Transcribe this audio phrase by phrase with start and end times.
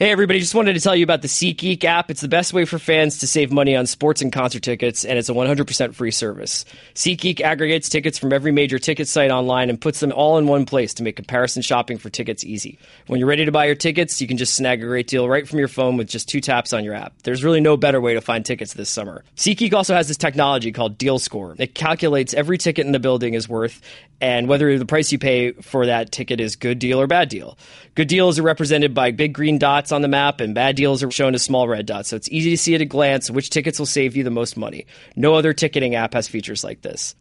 [0.00, 2.08] Hey, everybody, just wanted to tell you about the SeatGeek app.
[2.08, 5.18] It's the best way for fans to save money on sports and concert tickets, and
[5.18, 6.64] it's a 100% free service.
[6.94, 10.66] SeatGeek aggregates tickets from every major ticket site online and puts them all in one
[10.66, 12.78] place to make comparison shopping for tickets easy.
[13.08, 15.48] When you're ready to buy your tickets, you can just snag a great deal right
[15.48, 17.20] from your phone with just two taps on your app.
[17.24, 19.24] There's really no better way to find tickets this summer.
[19.34, 21.56] SeatGeek also has this technology called Deal Score.
[21.58, 23.82] It calculates every ticket in the building is worth
[24.20, 27.56] and whether the price you pay for that ticket is good deal or bad deal.
[27.94, 31.10] Good deals are represented by big green dots on the map, and bad deals are
[31.10, 32.08] shown as small red dots.
[32.08, 34.56] So it's easy to see at a glance which tickets will save you the most
[34.56, 34.86] money.
[35.16, 37.14] No other ticketing app has features like this.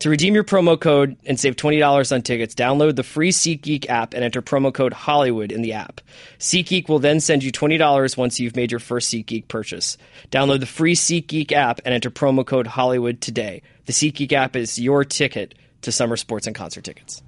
[0.00, 4.12] To redeem your promo code and save $20 on tickets, download the free SeatGeek app
[4.12, 6.02] and enter promo code Hollywood in the app.
[6.38, 9.96] SeatGeek will then send you $20 once you've made your first SeatGeek purchase.
[10.30, 13.62] Download the free SeatGeek app and enter promo code Hollywood today.
[13.86, 17.22] The SeatGeek app is your ticket to summer sports and concert tickets.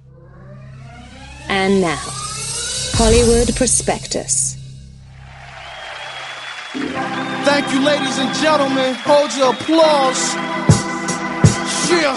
[1.47, 1.97] And now,
[2.93, 4.58] Hollywood Prospectus.
[6.71, 8.93] Thank you, ladies and gentlemen.
[8.99, 10.35] Hold your applause.
[11.89, 12.15] Yeah.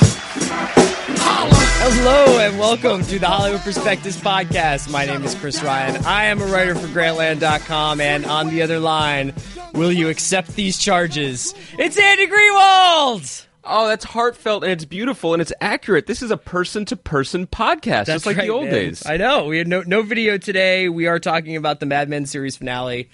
[1.16, 1.54] Holla.
[1.54, 4.90] Hello and welcome to the Hollywood Prospectus podcast.
[4.90, 6.04] My name is Chris Ryan.
[6.04, 9.32] I am a writer for Grantland.com, and on the other line,
[9.72, 11.55] will you accept these charges?
[11.78, 13.46] It's Andy Greenwald!
[13.64, 16.06] Oh, that's heartfelt and it's beautiful and it's accurate.
[16.06, 18.72] This is a person to person podcast, just like right, the old man.
[18.74, 19.06] days.
[19.06, 19.46] I know.
[19.46, 20.90] We had no, no video today.
[20.90, 23.08] We are talking about the Mad Men series finale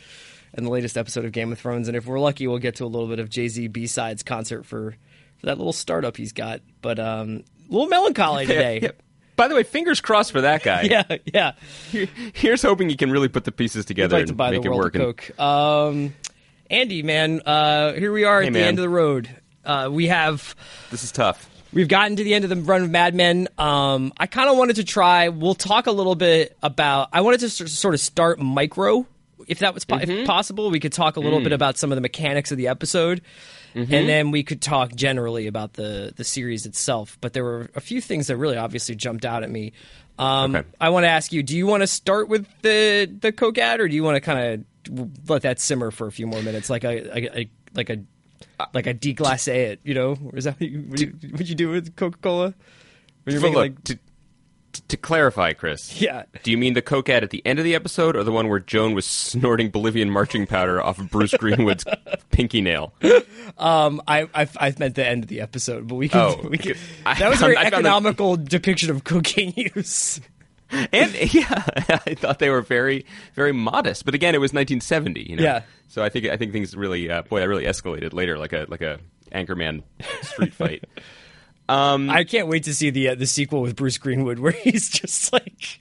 [0.55, 1.89] and the latest episode of Game of Thrones.
[1.89, 4.23] And if we're lucky, we'll get to a little bit of Jay Z B sides
[4.23, 4.97] concert for,
[5.37, 6.61] for that little startup he's got.
[6.83, 8.81] But um, a little melancholy today.
[8.83, 8.91] Yeah.
[9.37, 10.83] By the way, fingers crossed for that guy.
[10.91, 11.53] Yeah, yeah.
[12.33, 14.97] Here's hoping he can really put the pieces together like to and make it work.
[14.97, 15.39] And-.
[15.41, 16.15] Um,
[16.71, 19.29] Andy, man, uh, here we are Hey, at the end of the road.
[19.65, 20.57] Uh, we have
[20.91, 21.49] This is tough.
[21.73, 23.47] we've gotten to the end of the run of Mad Men.
[23.59, 25.29] Um, I kind of wanted to try.
[25.29, 27.09] We'll talk a little bit about.
[27.13, 29.07] I wanted to sort of start micro,
[29.49, 30.11] if that was po- Mm-hmm.
[30.11, 30.71] if possible.
[30.71, 31.45] We could talk a little Mm.
[31.45, 33.23] bit about some of the mechanics of the episode,
[33.75, 33.93] Mm-hmm.
[33.95, 37.19] and then we could talk generally about the the series itself.
[37.21, 39.73] But there were a few things that really obviously jumped out at me.
[40.19, 40.67] Um, Okay.
[40.81, 43.81] I want to ask you: Do you want to start with the the Coke ad,
[43.81, 46.71] or do you want to kind of let that simmer for a few more minutes,
[46.71, 47.99] like a, a, a like a
[48.75, 49.81] like a deglaze it?
[49.85, 50.81] You know, is that what you,
[51.31, 52.55] what you, do with Coca Cola?
[53.27, 53.99] You're So making look, like to,
[54.73, 56.01] to, to clarify, Chris.
[56.01, 56.25] Yeah.
[56.43, 58.49] Do you mean the Coke ad at the end of the episode or the one
[58.49, 61.85] where Joan was snorting Bolivian marching powder off of Bruce Greenwood's
[62.31, 62.93] pinky nail?
[63.59, 66.59] um, I I I meant the end of the episode, but we can Oh, we
[66.59, 66.75] can.
[67.07, 70.21] I That was a very I that- economical depiction of cocaine use.
[70.71, 74.05] And yeah, I thought they were very, very modest.
[74.05, 75.23] But again, it was 1970.
[75.31, 75.43] You know?
[75.43, 75.63] Yeah.
[75.89, 78.67] So I think I think things really, uh, boy, that really escalated later, like a
[78.69, 79.01] like a
[79.33, 79.83] Anchorman
[80.21, 80.85] street fight.
[81.69, 84.89] Um, I can't wait to see the uh, the sequel with Bruce Greenwood, where he's
[84.89, 85.79] just like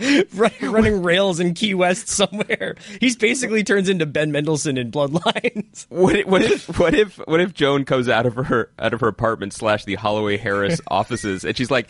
[0.34, 2.76] running, running rails in Key West somewhere.
[3.00, 5.86] He's basically turns into Ben Mendelsohn in Bloodlines.
[5.98, 9.00] What if, what if what if what if Joan comes out of her out of
[9.00, 11.88] her apartment slash the Holloway Harris offices and she's like,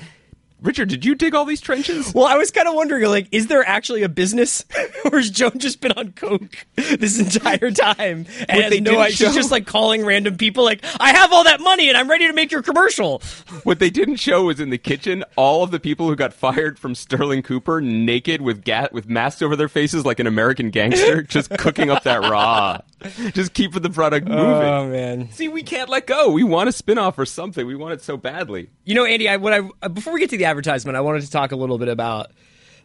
[0.60, 2.12] Richard, did you dig all these trenches?
[2.12, 4.64] Well, I was kind of wondering, like, is there actually a business,
[5.04, 9.16] or has Joan just been on coke this entire time and has they no idea?
[9.16, 12.26] She's just like calling random people, like, I have all that money and I'm ready
[12.26, 13.22] to make your commercial.
[13.62, 16.78] What they didn't show was in the kitchen all of the people who got fired
[16.78, 21.22] from Sterling Cooper naked with ga- with masks over their faces like an American gangster,
[21.28, 22.78] just cooking up that raw,
[23.32, 24.42] just keeping the product moving.
[24.42, 26.30] Oh man, See, we can't let go.
[26.30, 27.66] We want a spin-off or something.
[27.66, 28.70] We want it so badly.
[28.84, 31.22] You know, Andy, I, what I uh, before we get to the advertisement, I wanted
[31.22, 32.32] to talk a little bit about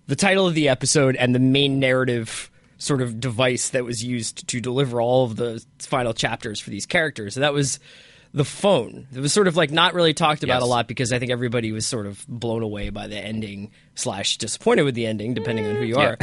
[0.07, 4.47] the title of the episode and the main narrative sort of device that was used
[4.49, 7.37] to deliver all of the final chapters for these characters.
[7.37, 7.79] And that was
[8.33, 9.07] the phone.
[9.13, 10.63] It was sort of like not really talked about Yes.
[10.63, 14.37] a lot because I think everybody was sort of blown away by the ending slash
[14.37, 16.17] disappointed with the ending, depending on who you are.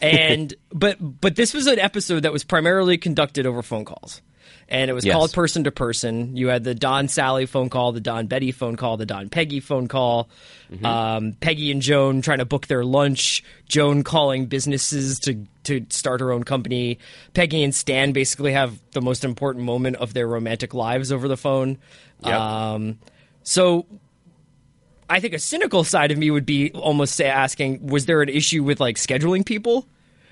[0.00, 4.22] and but but this was an episode that was primarily conducted over phone calls.
[4.68, 5.14] And it was Yes.
[5.14, 6.36] called person to person.
[6.36, 9.60] You had the Don Sally phone call, the Don Betty phone call, the Don Peggy
[9.60, 10.28] phone call,
[10.82, 16.20] um, Peggy and Joan trying to book their lunch, Joan calling businesses to to start
[16.20, 16.98] her own company.
[17.34, 21.36] Peggy and Stan basically have the most important moment of their romantic lives over the
[21.36, 21.78] phone.
[22.24, 22.34] Yep.
[22.40, 22.98] Um,
[23.42, 23.86] so
[25.08, 28.28] I think a cynical side of me would be almost say asking, was there an
[28.28, 29.86] issue with like scheduling people?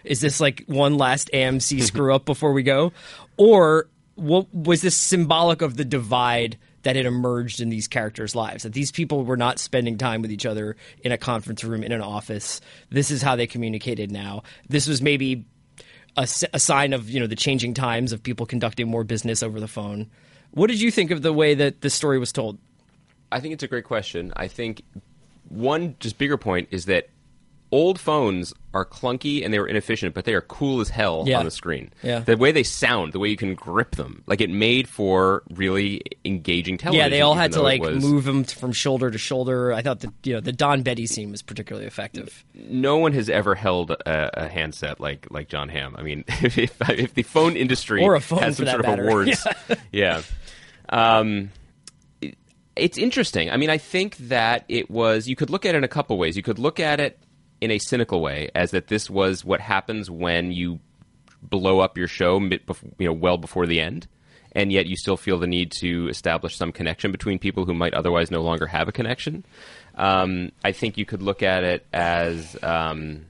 [0.05, 2.93] Is this like one last AMC screw up before we go,
[3.37, 8.63] or what was this symbolic of the divide that had emerged in these characters' lives?
[8.63, 11.93] That these people were not spending time with each other in a conference room in
[11.93, 12.61] an office.
[12.91, 14.43] This is how they communicated now.
[14.69, 15.47] This was maybe
[16.17, 19.69] a sign of you know the changing times of people conducting more business over the
[19.69, 20.09] phone.
[20.53, 22.59] What did you think of the way that the story was told?
[23.33, 24.33] I think it's a great question.
[24.37, 24.83] I think
[25.49, 27.09] one just bigger point is that
[27.75, 31.41] old phones are clunky and they were inefficient, but they are cool as hell Yeah.
[31.41, 31.91] on the screen.
[32.05, 32.21] Yeah.
[32.21, 36.01] The way they sound, the way you can grip them, like it made for really
[36.25, 37.05] engaging television.
[37.05, 39.73] Yeah, they all had to like was, move them from shoulder to shoulder.
[39.73, 42.45] I thought that you know the Don Betty scene was particularly effective.
[42.55, 45.97] No one has ever held a, a handset like like Jon Hamm.
[45.99, 46.57] I mean, if,
[46.89, 49.45] if the phone industry Or a phone, has some sort of awards,
[49.93, 50.23] yeah.
[50.91, 51.51] Um,
[52.77, 53.51] it's interesting.
[53.51, 55.27] I mean, I think that it was.
[55.29, 56.37] You could look at it in a couple ways.
[56.37, 57.19] You could look at it
[57.65, 60.79] in a cynical way, as that this was what happens when you
[61.43, 62.61] blow up your show, you
[63.01, 64.07] know, well before the end,
[64.53, 67.95] and yet you still feel the need to establish some connection between people who might
[67.95, 69.45] otherwise no longer have a connection.
[69.95, 72.57] Um, I think you could look at it as.
[72.63, 73.27] Um,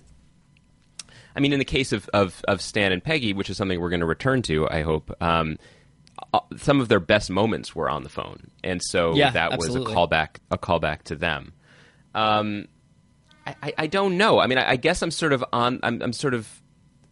[1.36, 3.90] I mean, in the case of, of, of Stan and Peggy, which is something we're
[3.90, 5.58] going to return to, I hope, um,
[6.32, 9.80] uh, some of their best moments were on the phone, and so Yeah, that absolutely.
[9.80, 11.52] was a callback a callback to them.
[12.14, 12.66] Um,
[13.46, 14.40] I, I, don't know.
[14.40, 15.80] I mean, I, I guess I'm sort of on.
[15.82, 16.62] I'm, I'm sort of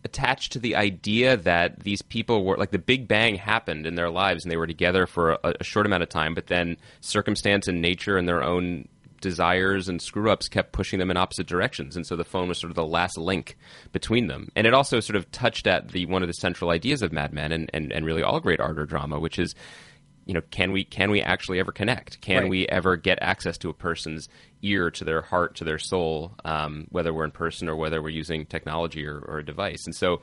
[0.05, 4.11] attached to the idea that these people were like the Big Bang happened in their
[4.11, 7.69] lives, and they were together for a, a short amount of time, but then circumstance
[7.69, 8.88] and nature and their own
[9.20, 12.58] desires and screw ups kept pushing them in opposite directions, and so the phone was
[12.58, 13.56] sort of the last link
[13.93, 14.49] between them.
[14.56, 17.32] And it also sort of touched at the one of the central ideas of Mad
[17.32, 19.55] Men and, and, and really all great art or drama, which is
[20.25, 22.20] you know, can we can we actually ever connect?
[22.20, 22.50] Can Right.
[22.50, 24.29] we ever get access to a person's
[24.62, 28.09] ear, to their heart, to their soul, um, whether we're in person or whether we're
[28.11, 29.85] using technology or, or a device?
[29.87, 30.23] And so,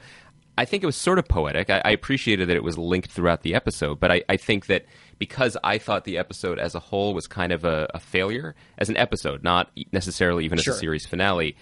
[0.58, 1.70] I think it was sort of poetic.
[1.70, 4.86] I, I appreciated that it was linked throughout the episode, but I, I think that
[5.18, 8.90] because I thought the episode as a whole was kind of a, a failure as
[8.90, 10.74] an episode, not necessarily even Sure.
[10.74, 11.56] as a series finale.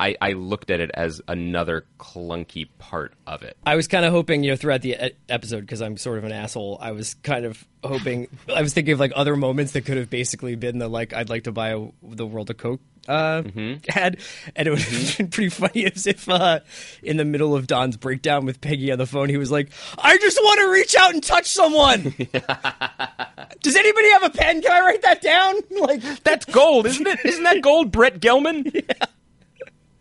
[0.00, 3.56] I, I looked at it as another clunky part of it.
[3.66, 6.24] I was kind of hoping, you know, throughout the e- episode, because I'm sort of
[6.24, 6.78] an asshole.
[6.80, 8.28] I was kind of hoping.
[8.54, 11.28] I was thinking of like other moments that could have basically been the like, I'd
[11.28, 13.42] like to buy a, the World of Coke uh,
[13.88, 14.18] ad,
[14.54, 16.60] and it would have been pretty funny as if uh,
[17.02, 20.18] in the middle of Don's breakdown with Peggy on the phone, he was like, "I
[20.18, 22.02] just want to reach out and touch someone."
[23.62, 24.60] Does anybody have a pen?
[24.62, 25.54] Can I write that down?
[25.78, 27.24] Like That's gold, isn't it?
[27.24, 28.84] Isn't that gold, Brett Gelman?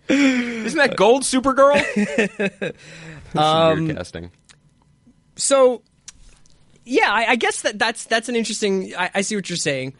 [0.09, 1.75] Isn't that gold, Supergirl?
[3.36, 4.31] um, weird casting.
[5.36, 5.81] so
[6.86, 9.94] yeah I, I guess that that's that's an interesting I, I see what you're saying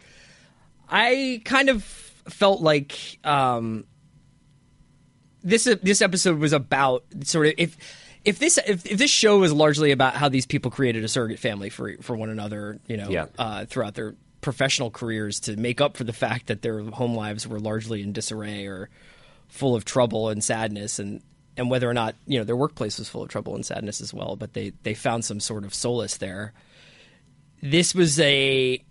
[0.90, 3.84] i kind of felt like um
[5.44, 7.76] this this episode was about sort of if
[8.24, 11.40] if this if, if this show was largely about how these people created a surrogate
[11.40, 13.26] family for for one another you know Yeah.
[13.38, 17.46] uh, throughout their professional careers to make up for the fact that their home lives
[17.48, 18.90] were largely in disarray or
[19.48, 21.22] full of trouble and sadness and
[21.56, 24.14] and whether or not you know their workplace was full of trouble and sadness as
[24.14, 26.54] well but they they found some sort of solace there
[27.62, 28.84] this was a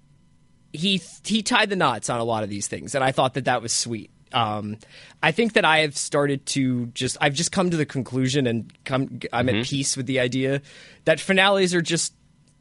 [0.73, 3.45] he he tied the knots on a lot of these things and i thought that
[3.45, 4.79] that was sweet um,
[5.23, 8.73] I think that I have started to just I've just come to the conclusion and
[8.85, 10.63] come I'm at peace with the idea
[11.05, 12.13] that finales are just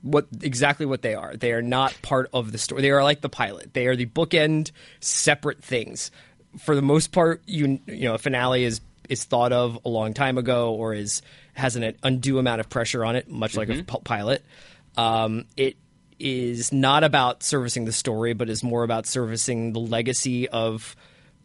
[0.01, 1.35] what exactly what they are.
[1.35, 2.83] They are not part of the story.
[2.83, 3.73] They are like the pilot.
[3.73, 6.11] They are the bookend separate things.
[6.59, 10.13] For the most part, you you know, a finale is is thought of a long
[10.13, 11.21] time ago or is
[11.53, 14.43] has an undue amount of pressure on it, much like a p- pilot.
[14.97, 15.77] Um, it
[16.19, 20.95] is not about servicing the story, but is more about servicing the legacy of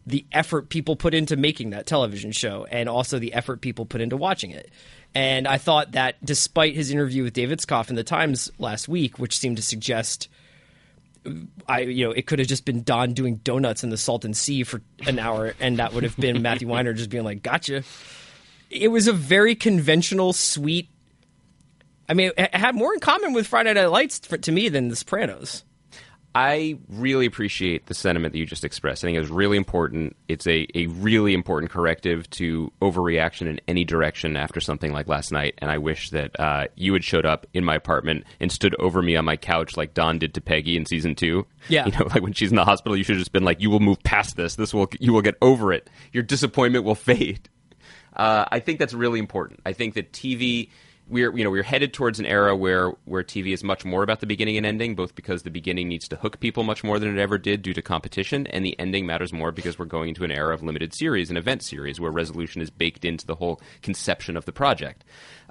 [0.07, 4.01] the effort people put into making that television show and also the effort people put
[4.01, 4.71] into watching it.
[5.13, 9.19] And I thought that despite his interview with Dave Itzkoff in the Times last week,
[9.19, 10.29] which seemed to suggest
[11.67, 14.63] I you know, it could have just been Don doing donuts in the Salton Sea
[14.63, 17.83] for an hour and that would have been Matthew Weiner just being like, Gotcha.
[18.69, 20.87] It was a very conventional, sweet
[22.11, 24.89] I mean, it had more in common with Friday Night Lights for, to me than
[24.89, 25.63] The Sopranos.
[26.33, 29.03] I really appreciate the sentiment that you just expressed.
[29.03, 30.15] I think it was really important.
[30.29, 35.33] It's a, a really important corrective to overreaction in any direction after something like last
[35.33, 35.55] night.
[35.57, 39.01] And I wish that uh, you had showed up in my apartment and stood over
[39.01, 41.45] me on my couch like Don did to Peggy in season two.
[41.67, 41.85] Yeah.
[41.91, 43.69] You know, like when she's in the hospital, you should have just been like, "You
[43.69, 44.55] will move past this.
[44.55, 45.89] This will you will get over it.
[46.13, 47.49] Your disappointment will fade."
[48.15, 49.61] Uh, I think that's really important.
[49.65, 50.69] I think that TV
[51.11, 54.21] we're you know we're headed towards an era where where TV is much more about
[54.21, 57.15] the beginning and ending, both because the beginning needs to hook people much more than
[57.15, 60.23] it ever did due to competition, and the ending matters more because we're going into
[60.23, 63.61] an era of limited series and event series where resolution is baked into the whole
[63.81, 65.03] conception of the project.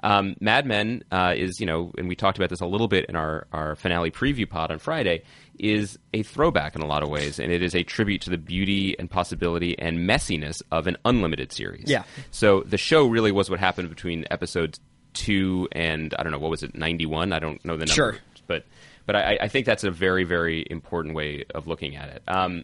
[0.03, 3.05] Um, Mad Men uh, is you know, and we talked about this a little bit
[3.05, 5.23] in our our finale preview pod on Friday.
[5.59, 8.37] Is a throwback in a lot of ways, and it is a tribute to the
[8.37, 11.87] beauty and possibility and messiness of an unlimited series.
[11.87, 12.03] Yeah.
[12.31, 14.79] So the show really was what happened between episodes
[15.13, 17.33] two and I don't know what was it ninety one.
[17.33, 18.17] I don't know the number, Sure.
[18.47, 18.65] but
[19.05, 22.23] but I, I think that's a very very important way of looking at it.
[22.27, 22.63] Um,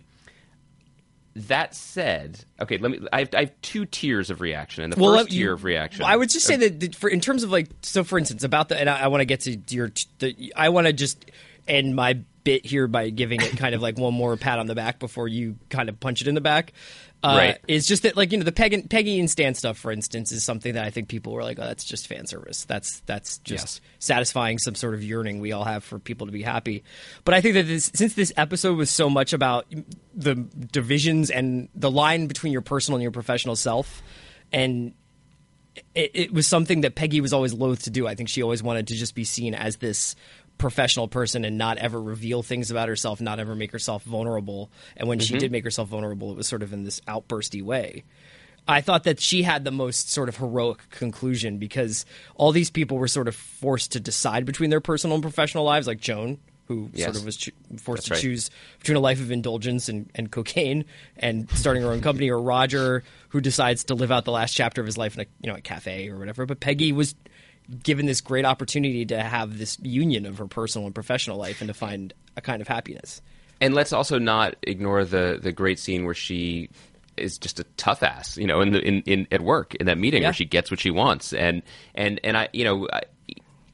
[1.36, 3.00] that said, okay, let me.
[3.14, 5.64] I have, I have two tiers of reaction, and the Well, first you- tier of
[5.64, 6.04] reaction.
[6.04, 8.70] I would just say that that for in terms of like so for instance about
[8.70, 11.26] the and I, I want to get to your the, I want to just
[11.68, 14.74] end my bit here by giving it kind of like one more pat on the
[14.74, 16.74] back before you kind of punch it in the back.
[17.24, 17.58] Uh, Right.
[17.68, 20.44] It's just that like you know the Peggy, Peggy and Stan stuff for instance is
[20.44, 23.82] something that I think people were like oh that's just fan service that's that's just
[23.82, 23.82] Yes.
[24.00, 26.84] satisfying some sort of yearning we all have for people to be happy.
[27.26, 29.66] But I think that this, since this episode was so much about
[30.14, 34.04] the divisions and the line between your personal and your professional self,
[34.54, 34.94] and
[35.96, 38.08] it, it was something that Peggy was always loath to do.
[38.08, 40.16] I think she always wanted to just be seen as this
[40.58, 44.70] professional person and not ever reveal things about herself, not ever make herself vulnerable.
[44.96, 45.40] And when she mm-hmm.
[45.40, 48.04] did make herself vulnerable, it was sort of in this outbursty way.
[48.68, 52.98] I thought that she had the most sort of heroic conclusion because all these people
[52.98, 56.38] were sort of forced to decide between their personal and professional lives, like Joan,
[56.68, 57.06] who Yes.
[57.06, 58.34] sort of was cho- forced That's to right.
[58.34, 58.50] choose
[58.80, 60.84] between a life of indulgence and, and cocaine
[61.16, 64.82] and starting her own company, or Roger, who decides to live out the last chapter
[64.82, 66.46] of his life in a you know a cafe or whatever.
[66.46, 67.16] But Peggy was
[67.84, 71.68] given this great opportunity to have this union of her personal and professional life and
[71.68, 73.22] to find a kind of happiness.
[73.60, 76.70] And let's also not ignore the the great scene where she
[77.18, 79.98] is just a tough ass, you know, in the in, in at work in that
[79.98, 80.28] meeting Yeah.
[80.30, 81.64] where she gets what she wants, and
[81.96, 82.88] and and I, you know.
[82.92, 83.02] I,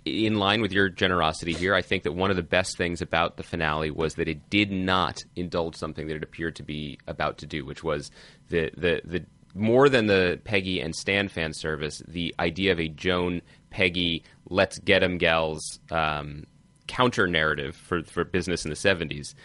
[0.06, 3.38] in line with your generosity here, I think that one of the best things about
[3.38, 7.38] the finale was that it did not indulge something that it appeared to be about
[7.38, 8.12] to do, which was
[8.50, 12.90] the the the more than the Peggy and Stan fan service, the idea of a
[12.90, 13.42] Joan
[13.74, 16.46] Peggy let's get 'em gals um,
[16.88, 19.36] counter narrative for for business in the seventies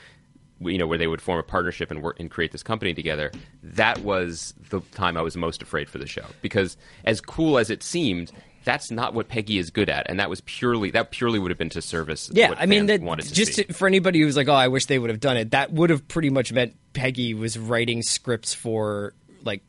[0.61, 3.31] you know, where they would form a partnership and work and create this company together.
[3.63, 7.71] That was the time I was most afraid for the show because, as cool as
[7.71, 8.33] it seemed,
[8.65, 11.59] that's not what Peggy is good at, and that was purely that purely would have
[11.59, 12.29] been to service.
[12.35, 14.87] Yeah, what I mean that to just to- for anybody who's like, "Oh, I wish
[14.87, 18.53] they would have done it." That would have pretty much meant Peggy was writing scripts
[18.53, 19.63] for like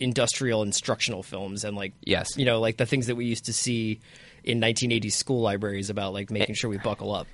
[0.00, 2.36] industrial instructional films and like Yes.
[2.36, 4.00] you know, like the things that we used to see
[4.44, 7.26] in 1980s school libraries about like making sure we buckle up.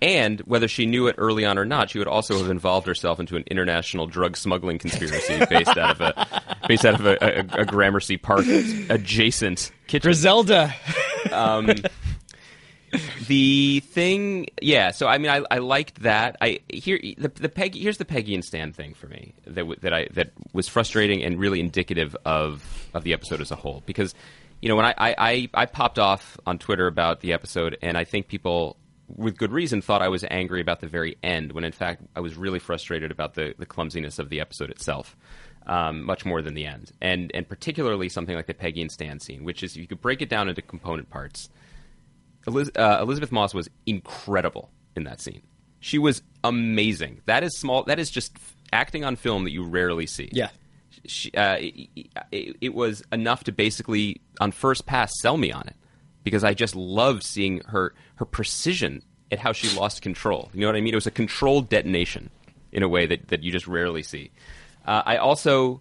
[0.00, 3.18] And whether she knew it early on or not, she would also have involved herself
[3.18, 7.62] into an international drug smuggling conspiracy based out of a based out of a, a,
[7.62, 8.46] a Gramercy Park
[8.90, 10.06] adjacent kitchen.
[10.06, 10.72] Griselda.
[11.32, 11.70] Um,
[13.26, 16.36] the thing yeah so i mean i, I liked that.
[16.40, 19.92] I here the, the peggy here's the peggy and stan thing for me that that
[19.92, 23.82] i that was frustrating and really indicative of of the episode as a whole.
[23.86, 24.14] Because
[24.60, 27.96] you know when I, I i i popped off on twitter about the episode and
[27.96, 28.76] i think people
[29.14, 32.20] with good reason thought i was angry about the very end when in fact i
[32.20, 35.16] was really frustrated about the the clumsiness of the episode itself
[35.68, 36.92] um, much more than the end.
[37.00, 40.22] And and particularly something like the peggy and stan scene which is you could break
[40.22, 41.50] it down into component parts
[42.48, 45.42] Eliz- uh, Elisabeth Moss was incredible in that scene.
[45.80, 47.20] She was amazing.
[47.26, 47.84] That is small.
[47.84, 48.36] That is just
[48.72, 50.28] acting on film that you rarely see.
[50.32, 50.50] Yeah.
[51.06, 55.68] She, uh, it, it, it was enough to basically, on first pass, sell me on
[55.68, 55.76] it
[56.24, 60.50] because I just loved seeing her her precision at how she lost control.
[60.52, 60.92] You know what I mean?
[60.92, 62.30] It was a controlled detonation
[62.72, 64.30] in a way that, that you just rarely see.
[64.84, 65.80] Uh, I also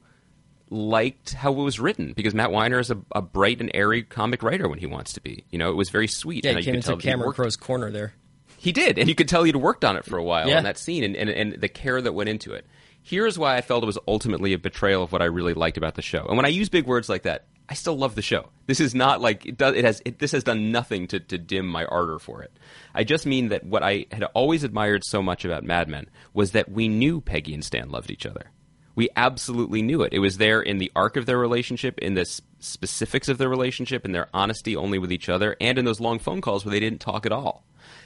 [0.70, 4.44] liked how it was written because Matt Weiner is a, a bright and airy comic
[4.44, 5.46] writer when he wants to be.
[5.50, 6.46] You know, it was very sweet.
[6.46, 8.14] Yeah, and he you came into Cameron Crowe's corner there.
[8.58, 10.58] He did, and you could tell he'd worked on it for a while Yeah.
[10.58, 12.66] on that scene, and, and, and the care that went into it.
[13.04, 15.96] Here's why I felt it was ultimately a betrayal of what I really liked about
[15.96, 16.26] the show.
[16.26, 18.50] And when I use big words like that, I still love the show.
[18.66, 19.76] This is not like it does.
[19.76, 20.02] It has.
[20.06, 22.52] It, this has done nothing to, to dim my ardor for it.
[22.96, 26.52] I just mean that what I had always admired so much about Mad Men was
[26.52, 28.52] that we knew Peggy and Stan loved each other.
[28.98, 30.12] We absolutely knew it.
[30.12, 32.26] It was there in the arc of their relationship, in the
[32.60, 36.20] specifics of their relationship, in their honesty only with each other, and in those long
[36.20, 37.64] phone calls where they didn't talk at all.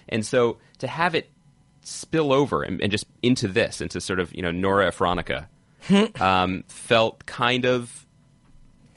[0.10, 1.29] And so to have it
[1.83, 5.48] spill over and, and just into this, into sort of you know Nora Ephronica,
[6.21, 8.05] um, felt kind of.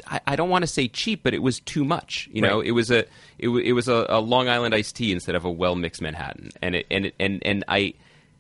[0.07, 2.29] I, I don't want to say cheap, but it was too much.
[2.31, 2.67] You know, Right.
[2.69, 3.07] it was a
[3.39, 6.03] it, wa- it was a, a Long Island iced tea instead of a well mixed
[6.03, 7.95] Manhattan, and it and it, and and I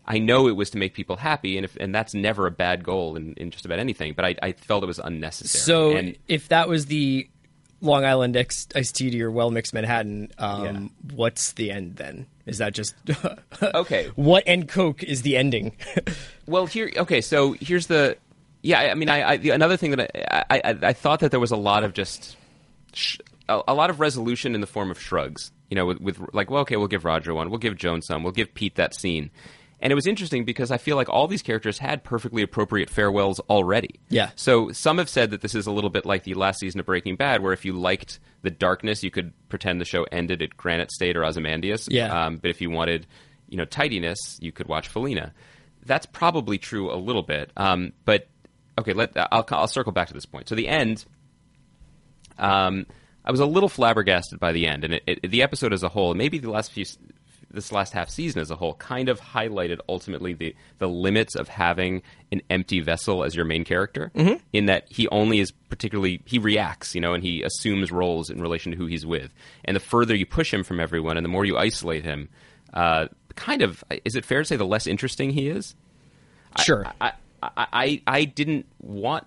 [0.06, 2.84] I know it was to make people happy, and if and that's never a bad
[2.84, 4.12] goal in, in just about anything.
[4.14, 5.62] But I, I felt it was unnecessary.
[5.62, 7.28] So and if that was the
[7.80, 12.26] Long Island X- iced tea to your well mixed Manhattan, um, what's the end then?
[12.46, 12.94] Is that just
[13.62, 14.11] Okay.
[14.14, 15.76] What and Coke is the ending?
[16.46, 17.23] Well, here, okay.
[17.23, 18.18] So here's the,
[18.61, 18.80] yeah.
[18.80, 21.30] I I mean, I, I the, another thing that I, I, I, I thought that
[21.30, 22.37] there was a lot of just,
[22.92, 23.16] sh-
[23.49, 25.52] a, a lot of resolution in the form of shrugs.
[25.70, 28.23] You know, with, with like, well, okay, we'll give Roger one, we'll give Joan some,
[28.23, 29.30] we'll give Pete that scene,
[29.81, 33.40] and it was interesting because I feel like all these characters had perfectly appropriate farewells
[33.50, 34.00] already.
[34.09, 34.31] Yeah.
[34.37, 36.87] So some have said that this is a little bit like the last season of
[36.87, 40.57] Breaking Bad, where if you liked the darkness, you could pretend the show ended at
[40.57, 41.88] Granite State or Ozymandias.
[41.90, 42.26] Yeah.
[42.26, 43.07] Um, but if you wanted,
[43.49, 45.33] you know, tidiness, you could watch Felina.
[45.85, 47.50] That's probably true a little bit.
[47.57, 48.28] Um, but
[48.78, 50.49] okay, let I'll I'll circle back to this point.
[50.49, 51.04] So the end.
[52.38, 52.87] Um,
[53.25, 55.88] I was a little flabbergasted by the end, and it, it, the episode as a
[55.88, 56.85] whole, maybe the last few,
[57.54, 61.49] this last half season as a whole, kind of highlighted ultimately the the limits of
[61.49, 64.11] having an empty vessel as your main character.
[64.14, 64.34] Mm-hmm.
[64.52, 68.40] In that he only is particularly he reacts, you know, and he assumes roles in
[68.40, 69.32] relation to who he's with.
[69.64, 72.28] And the further you push him from everyone, and the more you isolate him,
[72.73, 75.75] uh, kind of is it fair to say the less interesting he is?
[76.62, 76.87] Sure.
[77.00, 79.26] I, I, I, I didn't want.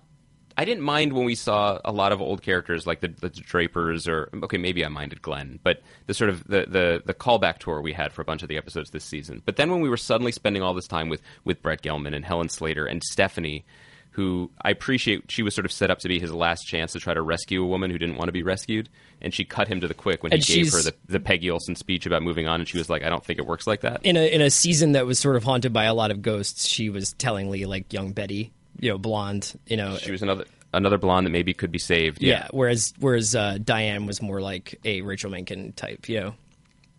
[0.58, 4.08] I didn't mind when we saw a lot of old characters like the, the Drapers,
[4.08, 7.80] or okay, maybe I minded Glenn, but the sort of the, the the callback tour
[7.80, 9.40] we had for a bunch of the episodes this season.
[9.46, 12.24] But then when we were suddenly spending all this time with with Brett Gelman and
[12.24, 13.64] Helen Slater and Stephanie,
[14.10, 16.98] who I appreciate, she was sort of set up to be his last chance to
[16.98, 18.88] try to rescue a woman who didn't want to be rescued,
[19.22, 21.76] and she cut him to the quick when he gave her the, the Peggy Olson
[21.76, 24.00] speech about moving on, and she was like, "I don't think it works like that."
[24.02, 26.66] in a in a season that was sort of haunted by a lot of ghosts,
[26.66, 29.96] she was tellingly like young Betty, you know, blonde, you know.
[29.96, 32.22] She was another another blonde that maybe could be saved.
[32.22, 32.48] yeah.
[32.50, 36.34] Whereas whereas uh, Diane was more like a Rachel Menken type, you know.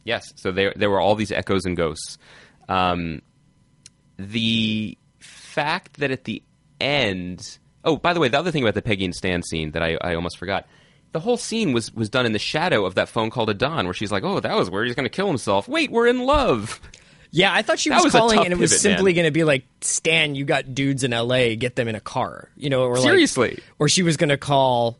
[0.03, 0.33] Yes.
[0.36, 2.17] So there, there were all these echoes and ghosts.
[2.67, 3.21] Um,
[4.17, 6.41] the fact that at the
[6.79, 7.59] end.
[7.83, 9.98] Oh, by the way, the other thing about the Peggy and Stan scene that I,
[10.01, 10.67] I almost forgot.
[11.12, 13.86] The whole scene was, was done in the shadow of that phone call to Don,
[13.86, 15.67] where she's like, "Oh, that was where He's going to kill himself.
[15.67, 16.79] Wait, we're in love."
[17.31, 19.43] Yeah, I thought she was, was calling and it was pivot, simply going to be
[19.43, 22.95] like, Stan, you got dudes in L.A., get them in a car, you know, or
[22.95, 23.59] like, Seriously.
[23.77, 24.98] or she was going to call.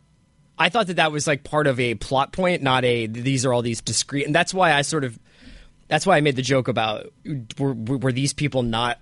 [0.58, 3.06] I thought that that was like part of a plot point, not a.
[3.06, 5.18] These are all these discrete, and that's why I sort of.
[5.88, 7.12] That's why I made the joke about
[7.58, 8.98] were, were these people not.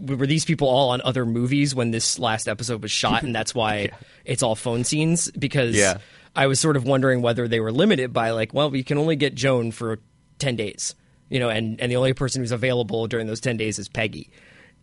[0.00, 3.54] Were these people all on other movies when this last episode was shot, and that's
[3.54, 3.90] why
[4.24, 5.30] it's all phone scenes?
[5.30, 5.98] Because Yeah.
[6.34, 9.14] I was sort of wondering whether they were limited by like, well, we can only
[9.14, 10.00] get Joan for
[10.40, 10.96] ten days,
[11.34, 14.30] you know, and and the only person who's available during those ten days is Peggy,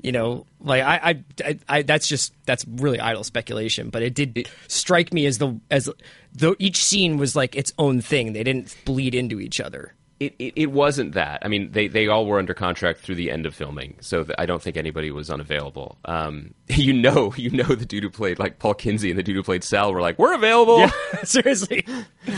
[0.02, 4.14] you know, like I I, I, I that's just that's really idle speculation, but it
[4.14, 5.90] did strike me as the as
[6.34, 8.34] though each scene was like its own thing.
[8.34, 9.94] They didn't bleed into each other.
[10.22, 11.40] It, it, it wasn't that.
[11.42, 14.36] I mean, they, they all were under contract through the end of filming, so th-
[14.38, 15.98] I don't think anybody was unavailable.
[16.06, 19.36] Um, you know, you know, the dude who played like Paul Kinsey and the dude
[19.36, 20.88] who played Sal were like, "We're available.
[21.24, 21.88] Seriously,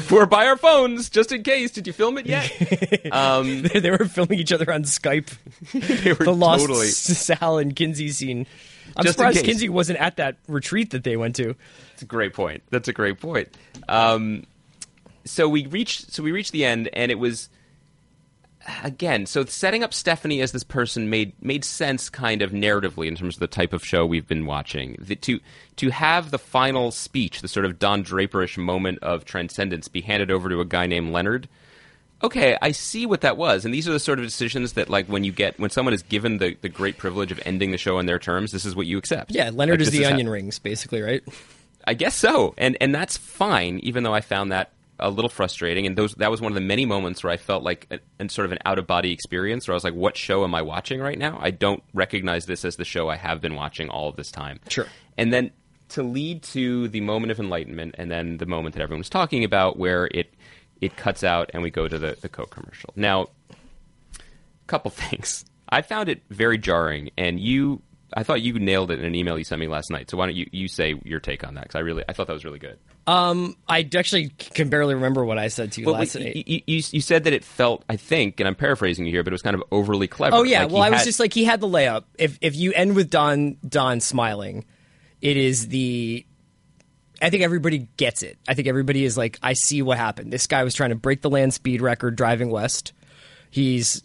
[0.10, 1.72] We're by our phones, just in case.
[1.72, 5.36] Did you film it yet?" um, they were filming each other on Skype.
[5.74, 6.88] they were The lost totally.
[6.88, 8.48] Sal and Kinsey scene.
[8.96, 9.43] I'm Just surprised.
[9.43, 11.54] Kinsey wasn't at that retreat that they went to.
[11.89, 12.63] That's a great point.
[12.69, 13.50] That's a great point.
[13.89, 14.46] Um,
[15.26, 16.13] so we reached.
[16.13, 17.50] So we reached the end, and it was
[18.84, 19.26] again.
[19.26, 23.36] So setting up Stephanie as this person made made sense, kind of narratively, in terms
[23.36, 24.95] of the type of show we've been watching.
[24.99, 25.39] The, to
[25.78, 30.32] to have the final speech, the sort of Don Draperish moment of transcendence, be handed
[30.32, 31.47] over to a guy named Leonard.
[32.23, 35.08] Okay, I see what that was, and these are the sort of decisions that, like,
[35.08, 37.97] when you get when someone is given the, the great privilege of ending the show
[37.97, 39.32] on their terms, this is what you accept.
[39.32, 41.21] Yeah, Leonard Like, is the how- onion rings, basically, right?
[41.86, 43.80] I guess so, and and that's fine.
[43.80, 46.62] Even though I found that a little frustrating, and those that was one of the
[46.62, 47.88] many moments where I felt like
[48.19, 50.53] and sort of an out of body experience, where I was like, "What show am
[50.56, 51.39] I watching right now?
[51.41, 54.60] I don't recognize this as the show I have been watching all of this time."
[54.69, 54.88] Sure.
[55.17, 55.51] And then
[55.89, 59.43] to lead to the moment of enlightenment, and then the moment that everyone was talking
[59.43, 60.34] about, where it
[60.82, 62.91] it cuts out and we go to the the Coke commercial.
[62.95, 63.27] Now,
[64.67, 65.45] couple things.
[65.69, 67.82] I found it very jarring, and you,
[68.15, 70.10] I thought you nailed it in an email you sent me last night.
[70.10, 71.63] So why don't you, you say your take on that?
[71.63, 72.78] Because I really, I thought that was really good.
[73.08, 76.36] Um, I actually can barely remember what I said to you Well, last night.
[76.36, 79.32] you, you, you said that it felt, I think, and I'm paraphrasing you here, but
[79.32, 80.36] it was kind of overly clever.
[80.36, 82.04] Oh yeah, Like, well I was just like he had the layup.
[82.17, 84.65] If if you end with Don Don smiling,
[85.21, 86.26] it is the
[87.21, 88.38] I think everybody gets it.
[88.47, 90.32] I think everybody is like, I see what happened.
[90.32, 92.91] This guy was trying to break the land speed record driving west.
[93.49, 94.04] He's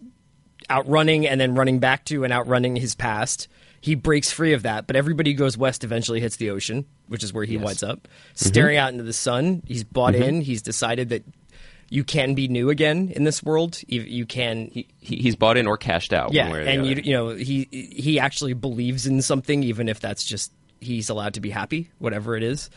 [0.70, 3.48] outrunning and then running back to and outrunning his past.
[3.80, 7.22] He breaks free of that, but everybody who goes west eventually hits the ocean, which
[7.22, 8.00] is where he winds up.
[8.00, 8.34] Mm-hmm.
[8.34, 10.22] Staring out into the sun, he's bought mm-hmm.
[10.24, 10.40] in.
[10.40, 11.24] He's decided that
[11.90, 13.80] you can be new again in this world.
[13.86, 16.32] You, you can he, he's bought in or cashed out.
[16.32, 19.62] yeah, one way or the and you you know he he actually believes in something,
[19.62, 22.70] even if that's just he's allowed to be happy, whatever it is,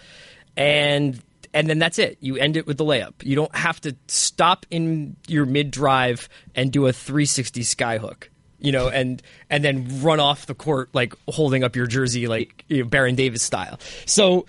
[0.55, 1.21] and
[1.53, 2.17] and then that's it.
[2.21, 3.13] You end it with the layup.
[3.23, 8.27] You don't have to stop in your mid drive and do a 360 skyhook.
[8.61, 12.63] You know, and and then run off the court like holding up your jersey like
[12.67, 13.79] you know, Baron Davis style.
[14.05, 14.45] So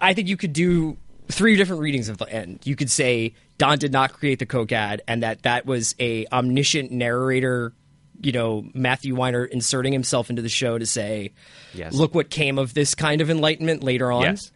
[0.00, 0.98] I think you could do
[1.28, 2.60] three different readings of the end.
[2.64, 6.26] You could say Don did not create the Coke ad, and that that was a
[6.32, 7.72] omniscient narrator.
[8.20, 11.32] You know, Matthew Weiner inserting himself into the show to say,
[11.74, 11.94] Yes.
[11.94, 14.50] "Look what came of this kind of enlightenment later on." Yes.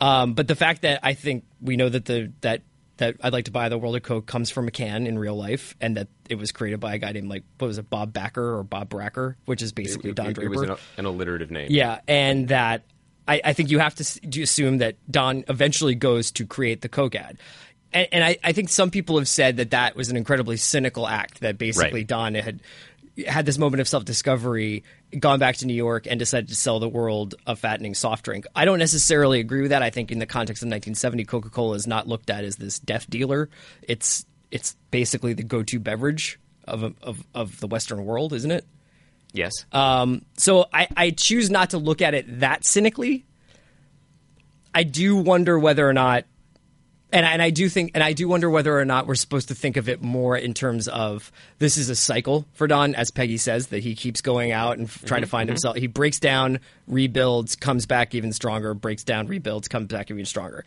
[0.00, 2.62] Um, but the fact that I think we know that the that
[2.98, 5.74] that I'd like to buy the world of Coke comes from McCann in real life,
[5.80, 8.56] and that it was created by a guy named like what was it, Bob Backer
[8.58, 10.52] or Bob Bracker, which is basically It- Don it, Draper.
[10.52, 11.68] it was an, an alliterative name.
[11.70, 12.84] Yeah, and that
[13.26, 17.14] I, I think you have to assume that Don eventually goes to create the Coke
[17.14, 17.38] ad.
[17.92, 21.06] And, and I, I think some people have said that that was an incredibly cynical
[21.06, 21.40] act.
[21.40, 22.06] That basically Right.
[22.06, 22.60] Don had
[23.26, 24.84] had this moment of self discovery,
[25.18, 28.46] gone back to New York, and decided to sell the world a fattening soft drink.
[28.54, 29.82] I don't necessarily agree with that.
[29.82, 32.78] I think in the context of 1970, Coca Cola is not looked at as this
[32.78, 33.48] death dealer.
[33.82, 38.64] It's it's basically the go to beverage of, of of the Western world, isn't it?
[39.32, 39.52] Yes.
[39.72, 43.26] Um, so I, I choose not to look at it that cynically.
[44.74, 46.24] I do wonder whether or not,
[47.12, 49.48] and I, and I do think, and I do wonder whether or not we're supposed
[49.48, 53.10] to think of it more in terms of this is a cycle for Don, as
[53.10, 55.76] Peggy says, that he keeps going out and f- trying to find himself.
[55.76, 60.64] He breaks down, rebuilds, comes back even stronger, breaks down, rebuilds, comes back even stronger.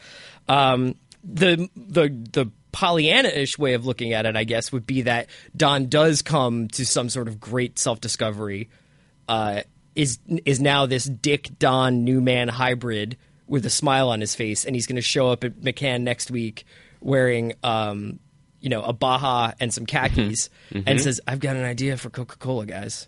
[0.48, 5.30] Um, the the the Pollyanna-ish way of looking at it, I guess, would be that
[5.56, 8.70] Don does come to some sort of great self-discovery.
[9.28, 9.62] Uh,
[9.96, 13.18] is is now this Dick Don new man hybrid
[13.52, 16.32] with a smile on his face, and he's going to show up at McCann next
[16.32, 16.64] week
[17.02, 18.18] wearing, um,
[18.62, 22.66] you know, a Baja and some khakis, and says, "I've got an idea for Coca-Cola,
[22.66, 23.08] guys."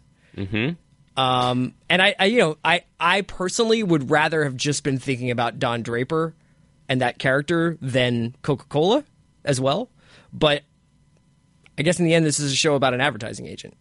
[1.16, 5.30] Um, and I, I, you know, I, I personally would rather have just been thinking
[5.32, 6.34] about Don Draper
[6.90, 9.04] and that character than Coca Cola
[9.46, 9.90] as well.
[10.34, 10.64] But
[11.78, 13.76] I guess in the end, this is a show about an advertising agent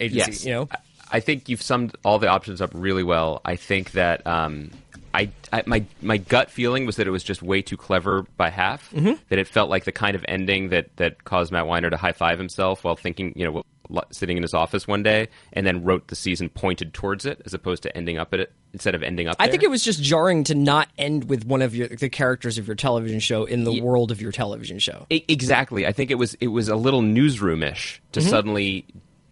[0.00, 0.30] agency.
[0.32, 0.44] Yes.
[0.44, 0.78] You know, I-
[1.10, 3.40] I think you've summed all the options up really well.
[3.42, 4.70] I think that um,
[5.14, 8.50] I, I my my gut feeling was that it was just way too clever by
[8.50, 8.90] half.
[8.92, 9.12] Mm-hmm.
[9.28, 12.12] That it felt like the kind of ending that that caused Matt Weiner to high
[12.12, 16.08] five himself while thinking, you know, sitting in his office one day, and then wrote
[16.08, 19.28] the season pointed towards it as opposed to ending up at it instead of ending
[19.28, 19.36] up.
[19.38, 19.52] I there.
[19.52, 22.66] think it was just jarring to not end with one of your the characters of
[22.66, 25.06] your television show in the world of your television show.
[25.10, 25.86] Exactly.
[25.86, 28.28] I think it was it was a little newsroomish to Mm-hmm.
[28.28, 28.84] suddenly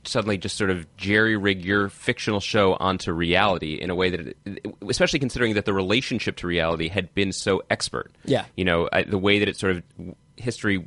[0.08, 4.36] suddenly just sort of jerry rig your fictional show onto reality in a way that,
[4.44, 8.12] it, especially considering that the relationship to reality had been so expert.
[8.24, 8.44] Yeah.
[8.56, 9.82] you know I, the way that it sort of
[10.36, 10.86] history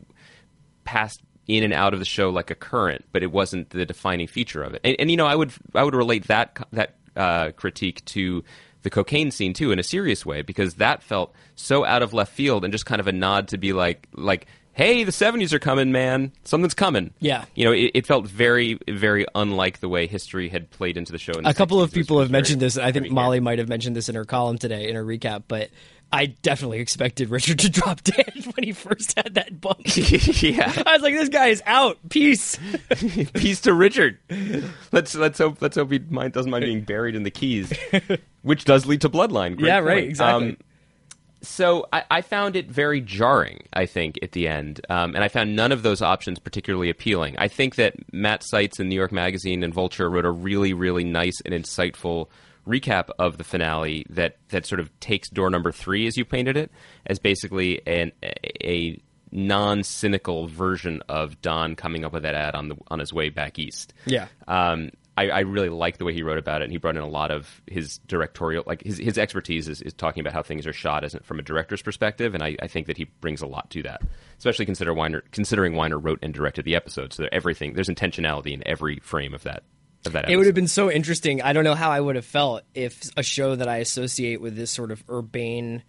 [0.83, 4.27] passed in and out of the show like a current, but it wasn't the defining
[4.27, 4.81] feature of it.
[4.83, 8.43] And, and you know, I would I would relate that that uh, critique to
[8.83, 12.33] the cocaine scene too in a serious way because that felt so out of left
[12.33, 14.45] field and just kind of a nod to be like like.
[14.79, 16.31] Hey, the '70s are coming, man!
[16.45, 17.11] Something's coming.
[17.19, 17.43] Yeah.
[17.53, 21.17] you know, it, it felt very, very unlike the way history had played into the
[21.17, 21.33] show.
[21.33, 22.77] In the a couple 60s, of people have mentioned this.
[22.77, 23.13] I think heavy-handed.
[23.13, 25.69] Molly might have mentioned this in her column today in her recap, but
[26.13, 29.81] I definitely expected Richard to drop dead when he first had that bump.
[29.97, 31.97] yeah, I was like, this guy is out.
[32.07, 32.57] Peace.
[33.33, 34.17] Peace to Richard.
[34.93, 37.73] Let's let's hope let's hope he mind, doesn't mind being buried in the keys,
[38.43, 39.57] which does lead to bloodline.
[39.57, 40.21] Great Yeah, right, point.
[40.21, 40.65] Um, exactly.
[41.41, 43.63] So I, I found it very jarring.
[43.73, 47.35] I think at the end, um, and I found none of those options particularly appealing.
[47.37, 51.03] I think that Matt Seitz in New York Magazine and Vulture wrote a really really
[51.03, 52.27] nice and insightful
[52.67, 56.57] recap of the finale that that sort of takes door number three, as you painted
[56.57, 56.71] it,
[57.05, 58.11] as basically an
[58.63, 58.99] a
[59.31, 63.59] non-cynical version of Don coming up with that ad on the on his way back
[63.59, 63.93] east.
[64.05, 64.27] Yeah.
[64.47, 67.01] Um, I, I really like the way he wrote about it, and he brought in
[67.01, 70.65] a lot of his directorial, like his, his expertise is, is talking about how things
[70.65, 73.45] are shot as from a director's perspective, and I, I think that he brings a
[73.45, 74.01] lot to that,
[74.37, 78.65] especially consider Weiner, considering Weiner wrote and directed the episode, so everything there's intentionality in
[78.65, 79.63] every frame of that
[80.05, 80.29] of that.
[80.29, 81.41] It would have been so interesting.
[81.41, 84.55] I don't know how I would have felt if a show that I associate with
[84.55, 85.83] this sort of urbane,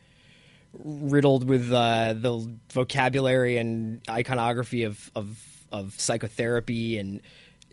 [0.72, 5.38] riddled with uh, the vocabulary and iconography of, of,
[5.70, 7.20] of psychotherapy and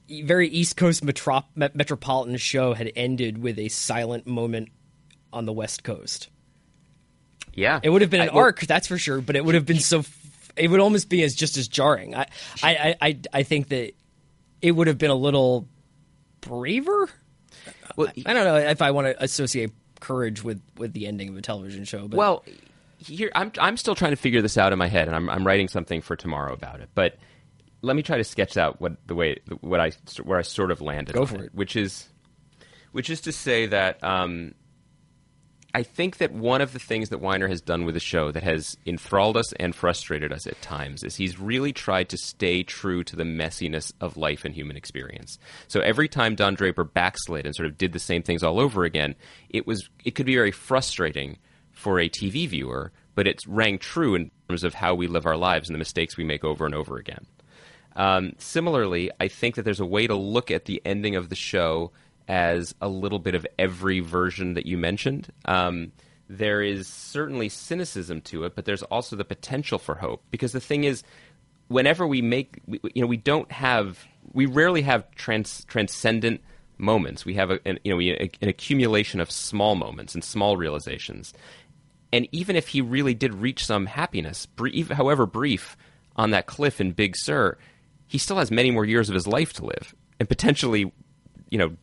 [0.09, 4.69] very East Coast metrop- met- metropolitan show had ended with a silent moment
[5.33, 6.29] on the West Coast.
[7.53, 7.79] yeah.
[7.83, 9.65] It would have been an I- well, arc, that's for sure, but it would have
[9.65, 9.99] been so.
[9.99, 12.15] f- It would almost be as just as jarring.
[12.15, 12.25] I,
[12.63, 13.93] I, I, I, I think that
[14.61, 15.67] it would have been a little
[16.41, 17.09] braver.
[17.95, 21.37] Well, I don't know if I want to associate courage with with the ending of
[21.37, 22.07] a television show.
[22.07, 22.45] But Well,
[22.99, 25.45] here I'm I'm still trying to figure this out in my head, and I'm I'm
[25.45, 26.89] writing something for tomorrow about it.
[26.95, 27.17] But
[27.81, 29.91] let me try to sketch out what the way what I
[30.23, 31.13] where I sort of landed.
[31.13, 31.53] Go for it.
[31.53, 32.07] Which is,
[32.91, 34.53] which is to say that um,
[35.73, 38.43] I think that one of the things that Weiner has done with the show that
[38.43, 43.03] has enthralled us and frustrated us at times is he's really tried to stay true
[43.03, 45.37] to the messiness of life and human experience.
[45.67, 48.85] So every time Don Draper backslid and sort of did the same things all over
[48.85, 49.15] again,
[49.49, 51.37] it was it could be very frustrating
[51.71, 55.37] for a TV viewer, but it rang true in terms of how we live our
[55.37, 57.27] lives and the mistakes we make over and over again.
[57.97, 61.35] Um, similarly, I think that there's a way to look at the ending of the
[61.35, 61.91] show
[62.27, 65.33] as a little bit of every version that you mentioned.
[65.45, 65.91] Um,
[66.29, 70.23] there is certainly cynicism to it, but there's also the potential for hope.
[70.29, 71.03] Because the thing is,
[71.69, 76.41] whenever we make, you know, we don't have, we rarely have trans, transcendent
[76.77, 77.25] moments.
[77.25, 81.33] We have a, an, you know we, an accumulation of small moments and small realizations.
[82.13, 85.75] And even if he really did reach some happiness, brief, however brief,
[86.15, 87.57] on that cliff in Big Sur,
[88.07, 90.91] he still has many more years of his life to live, and potentially,
[91.49, 91.75] you know,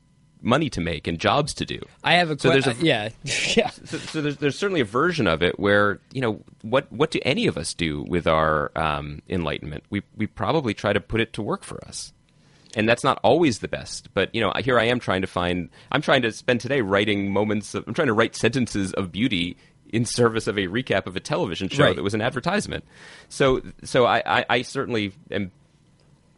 [0.42, 1.80] money to make and jobs to do.
[2.02, 3.08] I have a, So que- there's a- uh, yeah,
[3.56, 3.70] yeah.
[3.70, 7.18] So, so there's, there's certainly a version of it where you know what what do
[7.24, 9.84] any of us do with our um, enlightenment?
[9.90, 12.12] We we probably try to put it to work for us,
[12.76, 14.08] and that's not always the best.
[14.14, 15.70] But you know, here I am trying to find.
[15.90, 17.74] I'm trying to spend today writing moments.
[17.74, 19.56] Of, I'm trying to write sentences of beauty
[19.90, 21.94] in service of a recap of a television show Right.
[21.96, 22.84] that was an advertisement.
[23.28, 25.52] So so I, I, I certainly am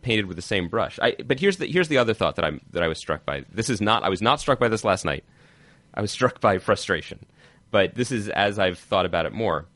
[0.07, 1.01] painted with the same brush.
[1.03, 3.45] I, but here's the here's the other thought that I'm that I was struck by.
[3.53, 5.25] This is not I was not struck by this last night.
[5.93, 7.27] I was struck by frustration.
[7.73, 9.67] But this is as I've thought about it more.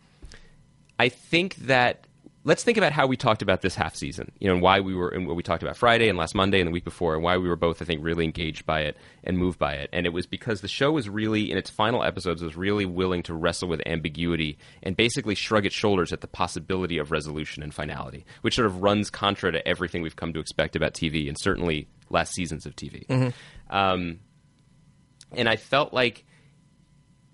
[1.01, 2.07] I think that
[2.43, 4.33] let's think about how we talked about this half season.
[4.39, 6.61] You know, and why we were and what we talked about Friday and last Monday
[6.61, 8.97] and the week before, and why we were both, I think, really engaged by it
[9.25, 9.91] and moved by it.
[9.93, 13.23] And it was because the show was really, in its final episodes, was really willing
[13.25, 17.75] to wrestle with ambiguity and basically shrug its shoulders at the possibility of resolution and
[17.75, 21.39] finality, which sort of runs contra to everything we've come to expect about TV and
[21.39, 23.05] certainly last seasons of TV.
[23.69, 24.21] Um,
[25.33, 26.25] and I felt like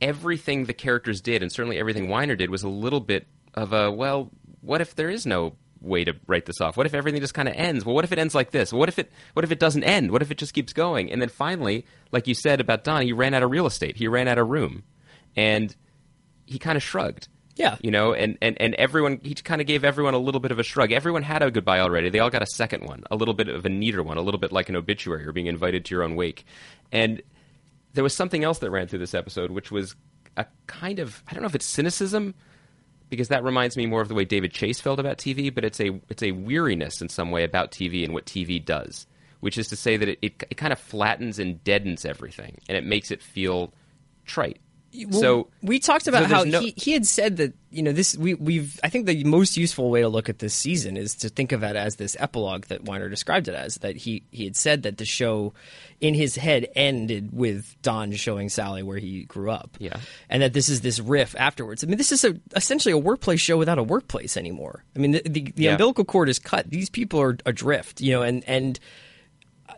[0.00, 3.90] everything the characters did, and certainly everything Weiner did, was a little bit of a
[3.90, 4.30] well,
[4.66, 6.76] what if there is no way to write this off?
[6.76, 7.84] What if everything just kind of ends?
[7.84, 8.72] Well, what if it ends like this?
[8.72, 10.10] What if it what if it doesn't end?
[10.10, 11.10] What if it just keeps going?
[11.10, 13.96] And then finally, like you said about Don, he ran out of real estate.
[13.96, 14.82] He ran out of room,
[15.36, 15.74] and
[16.46, 17.28] he kind of shrugged.
[17.56, 17.76] Yeah.
[17.80, 20.58] You know, and, and, and everyone, he kind of gave everyone a little bit of
[20.58, 20.92] a shrug.
[20.92, 22.10] Everyone had a goodbye already.
[22.10, 24.38] They all got a second one, a little bit of a neater one, a little
[24.38, 26.44] bit like an obituary or being invited to your own wake.
[26.92, 27.22] And
[27.94, 29.96] there was something else that ran through this episode, which was
[30.36, 32.34] a kind of, I don't know if it's cynicism,
[33.08, 35.80] because that reminds me more of the way David Chase felt about TV, but it's
[35.80, 39.06] a, it's a weariness in some way about TV and what TV does,
[39.40, 42.76] which is to say that it, it, it kind of flattens and deadens everything, and
[42.76, 43.72] it makes it feel
[44.24, 44.58] trite.
[45.04, 47.92] Well, so we talked about so how no- he, he had said that you know
[47.92, 51.14] this we we've I think the most useful way to look at this season is
[51.16, 54.44] to think of it as this epilogue that Weiner described it as that he he
[54.44, 55.52] had said that the show
[56.00, 59.98] in his head ended with Don showing Sally where he grew up Yeah.
[60.30, 63.40] and that this is this riff afterwards I mean this is a, essentially a workplace
[63.40, 65.72] show without a workplace anymore I mean the the, the Yeah.
[65.72, 68.80] umbilical cord is cut these people are adrift you know and and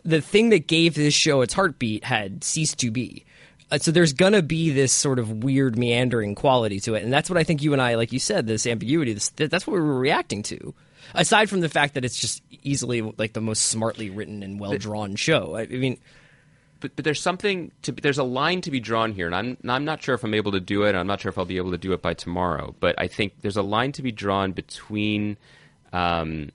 [0.04, 3.24] the thing that gave this show its heartbeat had ceased to be.
[3.70, 7.28] Uh, so there's gonna be this sort of weird meandering quality to it, and that's
[7.28, 9.12] what I think you and I, like you said, this ambiguity.
[9.12, 10.74] This, that's what we were reacting to.
[11.14, 14.76] Aside from the fact that it's just easily like the most smartly written and well
[14.76, 15.56] drawn show.
[15.56, 15.98] I, I mean,
[16.80, 19.84] but, but there's something to there's a line to be drawn here, and I'm I'm
[19.84, 20.94] not sure if I'm able to do it.
[20.94, 22.74] I'm not sure if I'll be able to do it by tomorrow.
[22.78, 25.36] But I think there's a line to be drawn between
[25.92, 26.50] um,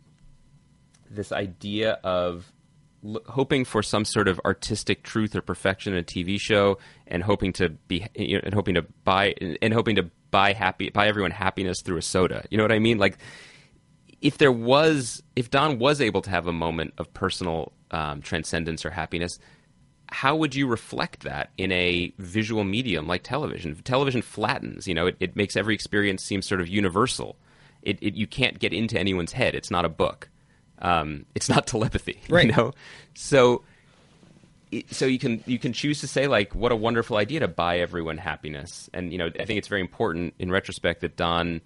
[1.09, 2.51] this idea of
[3.05, 6.77] l- hoping for some sort of artistic truth or perfection in a TV show,
[7.13, 10.89] and hoping to be you know, and hoping to buy and hoping to buy happy
[10.89, 12.43] buy everyone happiness through a soda.
[12.49, 12.97] You know what I mean?
[12.97, 13.17] Like
[14.21, 18.85] if there was if Don was able to have a moment of personal um, transcendence
[18.85, 19.39] or happiness,
[20.09, 23.75] how would you reflect that in a visual medium like television?
[23.83, 27.37] Television flattens, you know, it, it makes every experience seem sort of universal.
[27.81, 29.55] It, it you can't get into anyone's head.
[29.55, 30.29] It's not a book.
[30.79, 32.45] Um, it's not telepathy, Right.
[32.45, 32.73] you know.
[33.13, 33.63] So,
[34.91, 37.79] so you can you can choose to say like, what a wonderful idea to buy
[37.79, 41.61] everyone happiness, and you know, I think it's very important in retrospect that Don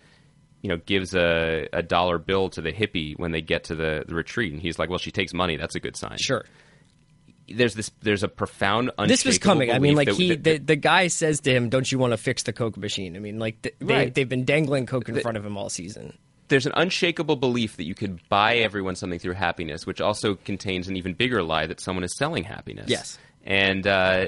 [0.64, 4.04] you know, gives a, a dollar bill to the hippie when they get to the,
[4.08, 5.56] the retreat, and he's like, "Well, she takes money.
[5.56, 6.46] That's a good sign." sure.
[7.50, 7.92] There's this.
[8.02, 8.92] There's a profound.
[9.08, 9.72] This was coming.
[9.72, 12.12] I mean, like that- he, that- the, the guy says to him, "Don't you want
[12.12, 14.14] to fix the Coke machine?" I mean, like th- they, Right.
[14.14, 16.18] they've been dangling Coke in front of him all season.
[16.48, 20.88] There's an unshakable belief that you could buy everyone something through happiness, which also contains
[20.88, 22.90] an even bigger lie that someone is selling happiness.
[22.90, 23.18] Yes.
[23.46, 24.28] and uh,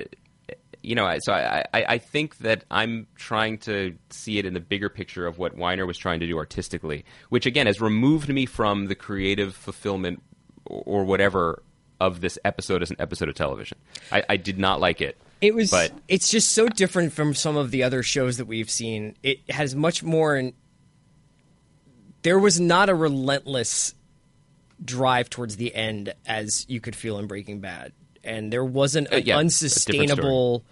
[0.82, 4.60] you know, so I, I, I think that I'm trying to see it in the
[4.60, 8.46] bigger picture of what Weiner was trying to do artistically, which again has removed me
[8.46, 10.22] from the creative fulfillment
[10.66, 11.64] or, whatever
[12.00, 13.78] of this episode as an episode of television.
[14.12, 15.18] I, I did not like it.
[15.42, 15.72] It was.
[15.72, 19.16] but it's just so different from some of the other shows that we've seen.
[19.24, 20.38] It has much more.
[20.38, 20.54] In,
[22.22, 23.94] there was not a relentless
[24.84, 29.14] drive towards the end as you could feel in Breaking Bad, and there wasn't an
[29.14, 30.00] Uh, yeah, a different story.
[30.00, 30.64] unsustainable.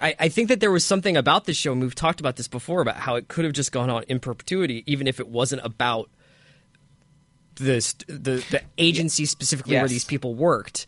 [0.00, 2.46] I, I think that there was something about this show, and we've talked about this
[2.46, 5.64] before, about how it could have just gone on in perpetuity, even if it wasn't
[5.64, 6.08] about
[7.56, 10.86] the the, the agency specifically where these people worked.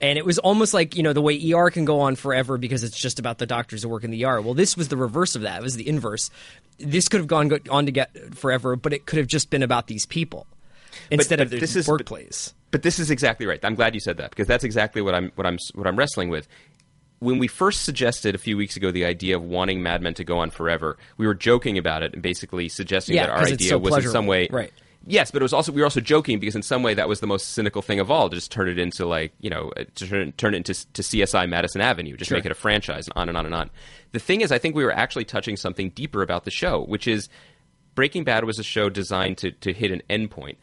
[0.00, 2.84] And it was almost like, you know, the way ER can go on forever because
[2.84, 4.40] it's just about the doctors who work in the ER.
[4.40, 5.60] Well, this was the reverse of that.
[5.60, 6.30] It was the inverse.
[6.78, 9.62] This could have gone go- on to get forever, but it could have just been
[9.62, 10.46] about these people
[11.10, 12.54] instead but of the this is- workplace.
[12.70, 13.60] but this is exactly right.
[13.62, 16.30] I'm glad you said that because that's exactly what I'm what I'm what I'm wrestling
[16.30, 16.48] with.
[17.18, 20.24] When we first suggested a few weeks ago the idea of wanting Mad Men to
[20.24, 23.68] go on forever, we were joking about it and basically suggesting Yeah, that our idea
[23.68, 24.72] so was in some way Right.
[25.06, 27.20] Yes, but it was also we were also joking because in some way that was
[27.20, 28.28] the most cynical thing of all.
[28.28, 31.02] To just turn it into like you know uh, to turn, turn it into to
[31.02, 32.36] CSI Madison Avenue, just Sure.
[32.38, 33.70] make it a franchise, and on and on and on.
[34.12, 37.08] The thing is, I think we were actually touching something deeper about the show, which
[37.08, 37.28] is
[37.94, 40.56] Breaking Bad was a show designed to to hit an endpoint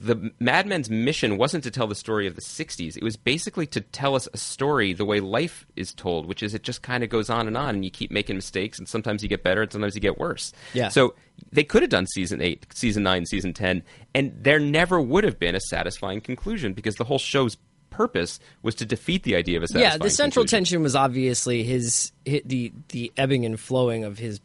[0.00, 2.96] the Mad Men's mission wasn't to tell the story of the 60s.
[2.96, 6.54] It was basically to tell us a story the way life is told, which is
[6.54, 9.22] it just kind of goes on and on, and you keep making mistakes, and sometimes
[9.22, 10.52] you get better, and sometimes you get worse.
[10.72, 10.88] Yeah.
[10.88, 11.14] So
[11.50, 13.82] they could have done season 8, season 9, season 10,
[14.14, 17.56] and there never would have been a satisfying conclusion because the whole show's
[17.90, 20.58] purpose was to defeat the idea of a satisfying yeah, the central conclusion.
[20.58, 24.40] tension was obviously his, hi the the ebbing and flowing of his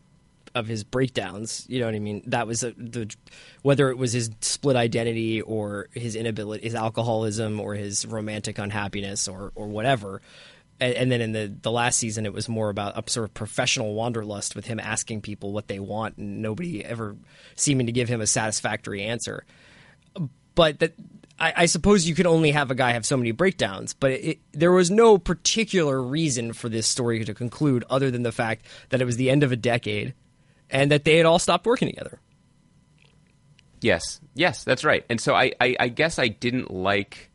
[0.56, 1.66] of his breakdowns.
[1.68, 2.24] You know what I mean?
[2.28, 3.14] That was a, the
[3.62, 9.28] whether it was his split identity or his inability, his alcoholism or his romantic unhappiness
[9.28, 10.22] or or whatever.
[10.80, 13.34] And, and then in the the last season, it was more about a sort of
[13.34, 17.16] professional wanderlust with him asking people what they want and nobody ever
[17.56, 19.46] seeming to give him a satisfactory answer
[20.56, 20.94] but that
[21.40, 23.94] I, suppose you can only have a guy have so many breakdowns.
[23.94, 28.32] But it, there was no particular reason for this story to conclude other than the
[28.32, 30.14] fact that it was the end of a decade
[30.74, 32.20] and that they had all stopped working together.
[33.80, 35.06] Yes, yes, that's right.
[35.10, 37.30] And so I, I, I guess I didn't like.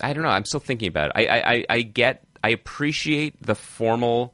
[0.00, 0.28] I don't know.
[0.28, 1.28] I'm still thinking about it.
[1.28, 2.22] I, I, I- get.
[2.44, 4.32] I appreciate the formal.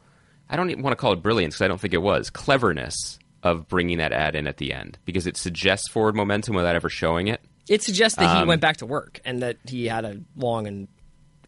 [0.51, 3.19] I don't even want to call it brilliance because I don't think it was cleverness
[3.43, 6.91] of bringing that ad in at the end because it suggests forward momentum without ever
[6.91, 7.41] showing it.
[7.69, 10.67] It suggests that he Um, went back to work and that he had a long
[10.67, 10.89] and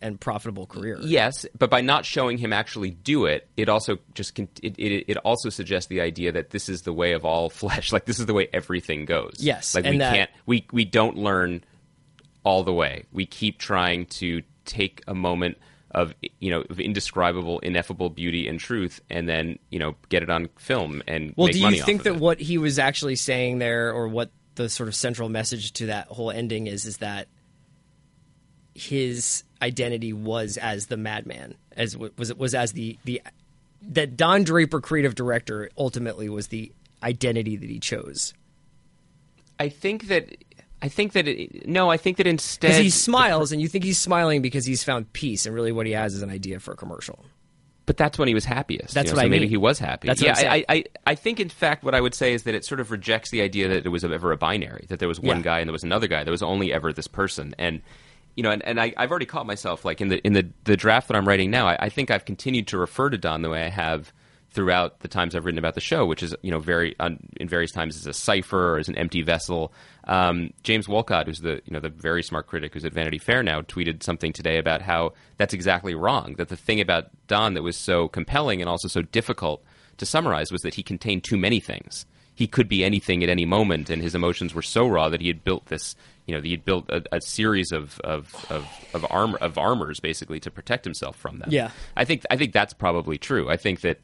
[0.05, 0.99] and profitable career.
[1.03, 5.17] Yes, but by not showing him actually do it, it also just it, it, it
[5.19, 7.93] also suggests the idea that this is the way of all flesh.
[7.93, 9.37] Like this is the way everything goes.
[9.39, 11.65] Yes, like we that- can't we we don't learn
[12.45, 13.05] all the way.
[13.13, 15.57] We keep trying to take a moment
[15.93, 20.29] of you know of indescribable, ineffable beauty and truth, and then you know get it
[20.29, 22.21] on film and Well, do you think that it.
[22.21, 26.09] what he was actually saying there, or what the sort of central message to that
[26.09, 27.29] whole ending is, is that
[28.75, 33.23] his identity was as the madman, as was it was as the the
[33.83, 36.73] that Don Draper, creative director, ultimately was the
[37.03, 38.33] identity that he chose
[39.59, 40.37] I think that
[40.83, 43.99] I think that it, no, I think that instead he smiles, and you think he's
[43.99, 46.77] smiling because he's found peace, and really what he has is an idea for a
[46.77, 47.25] commercial.
[47.87, 48.95] But that's when he was happiest.
[48.95, 49.51] That's you know, what so I maybe mean.
[49.51, 50.09] he was happy.
[50.09, 50.35] That's yeah.
[50.39, 52.91] I, I, I think in fact what I would say is that it sort of
[52.91, 55.43] rejects the idea that there was ever a binary, that there was one Yeah.
[55.43, 56.25] guy and there was another guy.
[56.25, 57.55] There was only ever this person.
[57.59, 57.83] And
[58.37, 60.77] you know, and, and I, I've already caught myself like in the in the, the
[60.77, 63.51] draft that I'm writing now, I, I think I've continued to refer to Don the
[63.51, 64.13] way I have
[64.55, 66.95] throughout the times I've written about the show, which is you know very
[67.39, 69.73] in various times as a cipher or as an empty vessel.
[70.05, 73.43] Um, James Wolcott, who's the you know the very smart critic who's at Vanity Fair
[73.43, 76.37] now, tweeted something today about how that's exactly wrong.
[76.39, 79.65] That the thing about Don that was so compelling and also so difficult
[79.99, 82.07] to summarize was that he contained too many things.
[82.37, 85.29] He could be anything at any moment, and his emotions were so raw that he
[85.29, 85.95] had built this.
[86.27, 90.01] You know, he had built a, a series of of of of, armor, of armors
[90.01, 91.51] basically to protect himself from them.
[91.51, 91.71] Yeah.
[91.97, 93.51] I think I think that's probably true.
[93.51, 94.01] I think that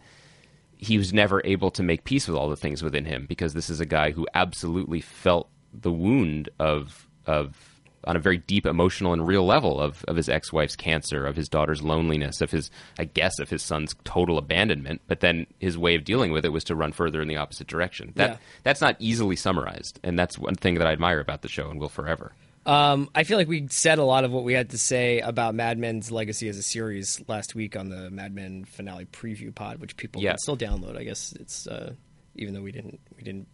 [0.77, 3.69] he was never able to make peace with all the things within him because this
[3.69, 7.70] is a guy who absolutely felt the wound of of
[8.05, 11.49] on a very deep emotional and real level of, of his ex-wife's cancer, of his
[11.49, 15.95] daughter's loneliness, of his I guess of his son's total abandonment, but then his way
[15.95, 18.13] of dealing with it was to run further in the opposite direction.
[18.17, 18.37] That Yeah.
[18.63, 21.79] that's not easily summarized, and that's one thing that I admire about the show and
[21.79, 22.33] will forever.
[22.67, 25.55] Um, I feel like we said a lot of what we had to say about
[25.55, 29.79] Mad Men's legacy as a series last week on the Mad Men finale preview pod,
[29.79, 30.33] which people Yeah.
[30.33, 30.97] can still download.
[30.97, 31.95] I guess it's uh,
[32.37, 33.49] even though we didn't, we didn't.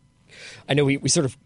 [0.69, 1.37] I know we, we sort of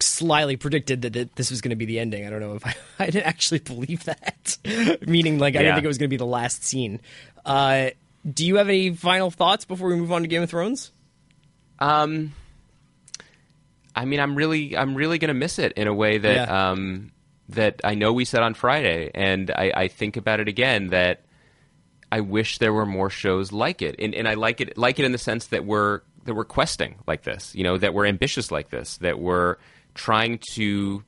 [0.00, 2.26] slyly predicted that, that this was going to be the ending.
[2.26, 4.58] I don't know if I, I didn't actually believe that,
[5.06, 5.62] meaning like I Yeah.
[5.62, 7.00] didn't think it was going to be the last scene.
[7.44, 7.90] Uh,
[8.30, 10.92] do you have any final thoughts before we move on to Game of Thrones?
[11.78, 12.32] Um,
[13.96, 16.70] I mean, I'm really, I'm really going to miss it in a way that, Yeah.
[16.70, 17.12] um,
[17.48, 21.22] that I know we said on Friday, and I, I think about it again that
[22.12, 25.04] I wish there were more shows like it, and, and I like it, like it
[25.04, 28.50] in the sense that we're that we're questing like this, you know, that we're ambitious
[28.50, 29.56] like this, that we're
[29.94, 31.04] trying to.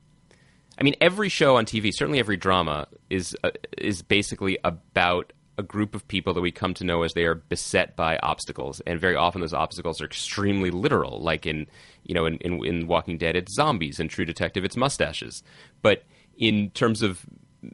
[0.77, 5.63] I mean, every show on TV, certainly every drama, is uh, is basically about a
[5.63, 8.99] group of people that we come to know as they are beset by obstacles, and
[8.99, 11.21] very often those obstacles are extremely literal.
[11.21, 11.67] Like in
[12.03, 15.43] you know in, in, in Walking Dead, it's zombies, and True Detective, it's mustaches.
[15.81, 16.03] But
[16.37, 17.25] in terms of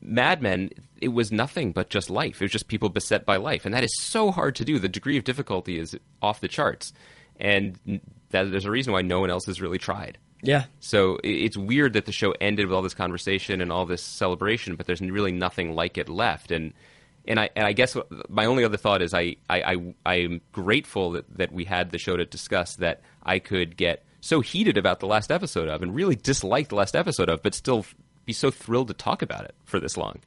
[0.01, 0.69] Mad Men,
[1.01, 2.41] it was nothing but just life.
[2.41, 4.77] It was just people beset by life, and that is so hard to do.
[4.77, 6.91] The degree of difficulty is off the charts,
[7.39, 10.17] and that, there's a reason why no one else has really tried.
[10.41, 10.65] Yeah.
[10.79, 14.75] So it's weird that the show ended with all this conversation and all this celebration,
[14.75, 16.51] but there's really nothing like it left.
[16.51, 16.73] And
[17.27, 17.97] and I and I guess
[18.29, 21.97] my only other thought is I I I, am grateful that, that we had the
[21.97, 25.93] show to discuss that I could get so heated about the last episode of and
[25.93, 27.85] really dislike the last episode of, but still
[28.25, 30.19] be so thrilled to talk about it for this long.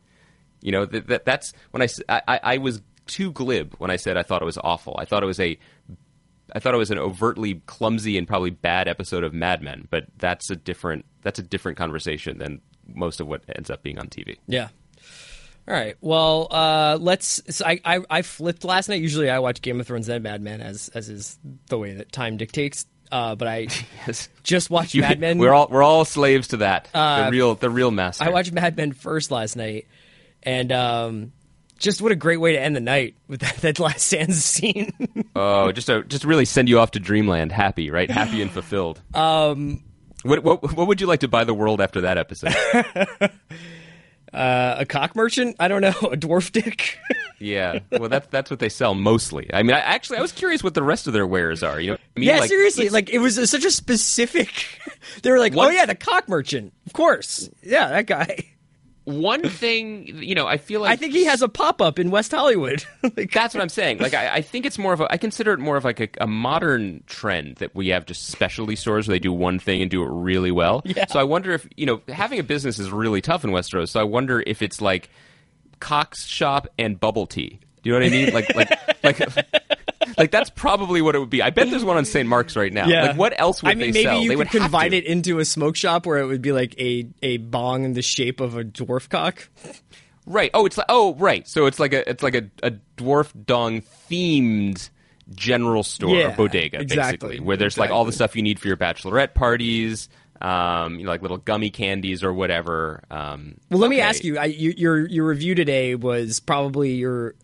[0.61, 1.89] You know that, that that's when I,
[2.29, 4.95] I I was too glib when I said I thought it was awful.
[4.99, 5.59] I thought it was a
[6.55, 10.07] I thought it was an overtly clumsy and probably bad episode of Mad Men, but
[10.19, 14.09] that's a different that's a different conversation than most of what ends up being on
[14.09, 14.39] TV.
[14.47, 14.69] Yeah.
[15.69, 15.97] All right.
[16.01, 17.41] Well, uh, let's.
[17.55, 19.01] So I, I I flipped last night.
[19.01, 21.39] Usually, I watch Game of Thrones and Mad Men as as is
[21.69, 22.85] the way that time dictates.
[23.13, 23.69] Uh, but I
[24.07, 24.29] Yes.
[24.43, 25.39] just watched You- Mad Men.
[25.39, 26.89] We're all we're all slaves to that.
[26.93, 28.25] the real the real master.
[28.25, 29.87] I watched Mad Men first last night,
[30.43, 31.33] and um,
[31.83, 34.93] just what a great way to end the night with that, that last Sansa scene.
[35.35, 38.11] Oh, just to just really send you off to dreamland, happy, right?
[38.11, 39.01] Happy and fulfilled.
[39.15, 39.83] Um,
[40.23, 42.55] what what what would you like to buy the world after that episode?
[44.33, 45.57] a cock merchant?
[45.59, 45.89] I don't know.
[45.89, 46.99] A dwarf dick?
[47.41, 49.51] yeah, well that's that's what they sell mostly.
[49.53, 51.81] I mean, I, actually, I was curious what the rest of their wares are.
[51.81, 52.29] You know, I mean?
[52.29, 52.89] yeah, Like, seriously.
[52.89, 54.79] Like it was a, such a specific.
[55.23, 57.51] they were like, One- "Oh yeah, the cock merchant, of course.
[57.63, 58.52] Yeah, that guy.
[59.05, 62.11] One thing, you know, I feel like I think he has a pop up in
[62.11, 62.85] West Hollywood.
[63.17, 63.99] like, That's what I'm saying.
[63.99, 65.13] Like, I, I think it's more of a.
[65.13, 68.77] I consider it more of like a, a modern trend that we have just specialty
[68.77, 70.83] stores where they do one thing and do it really well.
[70.85, 71.07] Yeah.
[71.07, 73.89] So I wonder if you know having a business is really tough in Westeros.
[73.89, 75.11] So I wonder if it's like
[75.81, 77.59] Cox shop and bubble tea.
[77.83, 78.33] Do you know what I mean?
[78.33, 79.47] Like, like, like.
[80.19, 81.43] Like that's probably what it would be.
[81.43, 82.29] I bet there's one on St.
[82.29, 82.87] Mark's right now.
[82.87, 83.09] Yeah.
[83.09, 84.21] Like what else would I mean, they maybe sell?
[84.21, 86.79] you they could would confine it into a smoke shop where it would be like
[86.79, 89.49] a a bong in the shape of a dwarf cock.
[90.27, 90.51] Right.
[90.55, 91.47] Oh, it's like oh, right.
[91.49, 94.89] So it's like a it's like a, a dwarf dong themed
[95.35, 98.59] general store Yeah, or bodega, exactly, basically, where there's like all the stuff you need
[98.61, 100.09] for your bachelorette parties,
[100.41, 103.03] um, you know, like little gummy candies or whatever.
[103.11, 104.75] Um, Well, let me ask you, I, you.
[104.77, 107.35] Your your review today was probably your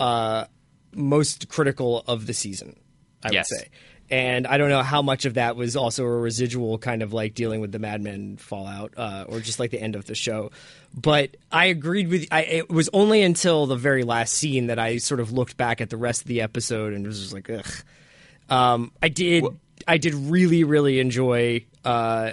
[0.00, 0.46] uh,
[0.94, 2.76] most critical of the season.
[3.24, 3.48] I Yes.
[3.50, 3.68] would say,
[4.10, 7.34] and I don't know how much of that was also a residual kind of like
[7.34, 10.50] dealing with the Mad Men fallout, uh, or just like the end of the show.
[10.94, 12.26] But I agreed with.
[12.30, 15.80] I, it was only until the very last scene that I sort of looked back
[15.80, 17.64] at the rest of the episode and was just like, ugh.
[18.50, 19.44] Um, I did.
[19.88, 22.32] I did really, really enjoy uh,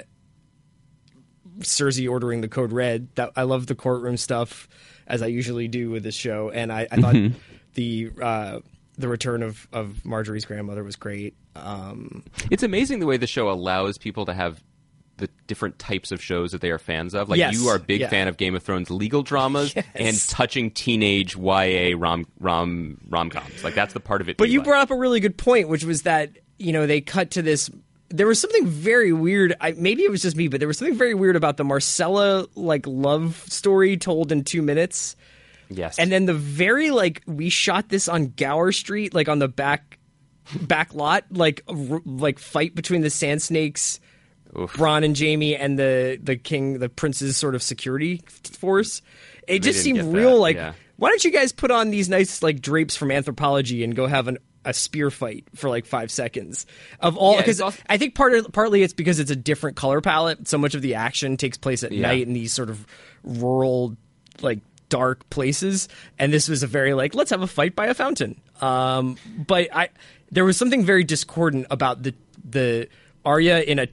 [1.60, 3.08] Cersei ordering the code red.
[3.16, 4.68] That I love the courtroom stuff
[5.08, 7.16] as I usually do with this show, and I, I thought
[7.80, 8.60] the uh,
[8.98, 11.34] the return of, of Margaery's grandmother was great.
[11.56, 14.62] Um, It's amazing the way the show allows people to have
[15.18, 17.30] the different types of shows that they are fans of.
[17.30, 17.54] Like Yes.
[17.54, 18.10] you are a big Yeah.
[18.10, 19.86] fan of Game of Thrones legal dramas Yes.
[19.96, 23.64] and touching teenage YA rom rom rom coms.
[23.64, 24.36] Like that's the part of it.
[24.38, 24.68] But you like.
[24.68, 27.70] brought up a really good point, which was that you know they cut to this.
[28.10, 29.54] There was something very weird.
[29.62, 32.48] I, maybe it was just me, but there was something very weird about the Myrcella
[32.56, 35.16] like love story told in two minutes,
[35.70, 39.48] yes, and then the very like we shot this on Gower Street, like on the
[39.48, 39.98] back
[40.62, 44.00] back lot, like r- like fight between the Sand Snakes,
[44.54, 48.22] Bronn and Jaime, and the the king, the prince's sort of security
[48.60, 49.02] force.
[49.48, 50.34] It just seemed real.
[50.34, 50.74] that, like, yeah.
[50.98, 54.28] why don't you guys put on these nice like drapes from Anthropologie and go have
[54.28, 56.66] an a spear fight for like five seconds
[57.00, 59.78] of all because it's also- I think part of partly it's because it's a different
[59.78, 60.48] color palette.
[60.50, 62.02] So much of the action takes place at Yeah.
[62.02, 62.86] night in these sort of
[63.24, 63.96] rural,
[64.42, 64.60] like
[64.90, 65.88] dark places,
[66.18, 68.40] and this was a very like let's have a fight by a fountain.
[68.62, 69.90] Um, but I
[70.32, 72.14] there was something very discordant about the
[72.44, 72.90] the
[73.26, 73.88] Arya in a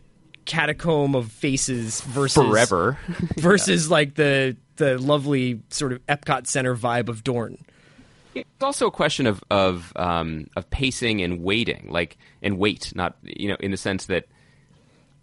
[0.44, 2.98] catacomb of faces versus forever.
[3.36, 7.58] versus like the the lovely sort of Epcot Center vibe of Dorne.
[8.34, 13.16] It's also a question of of um, of pacing and waiting, like and wait, not
[13.22, 14.26] you know, in the sense that.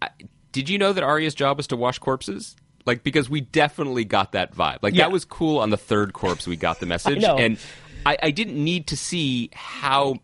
[0.02, 0.08] I,
[0.52, 2.54] did you know that Arya's job was to wash corpses?
[2.86, 4.78] Like because we definitely got that vibe.
[4.82, 5.04] Like Yeah.
[5.04, 6.46] that was cool on the third corpse.
[6.46, 7.36] We got the message, know.
[7.38, 7.58] and
[8.06, 10.16] I, I didn't need to see how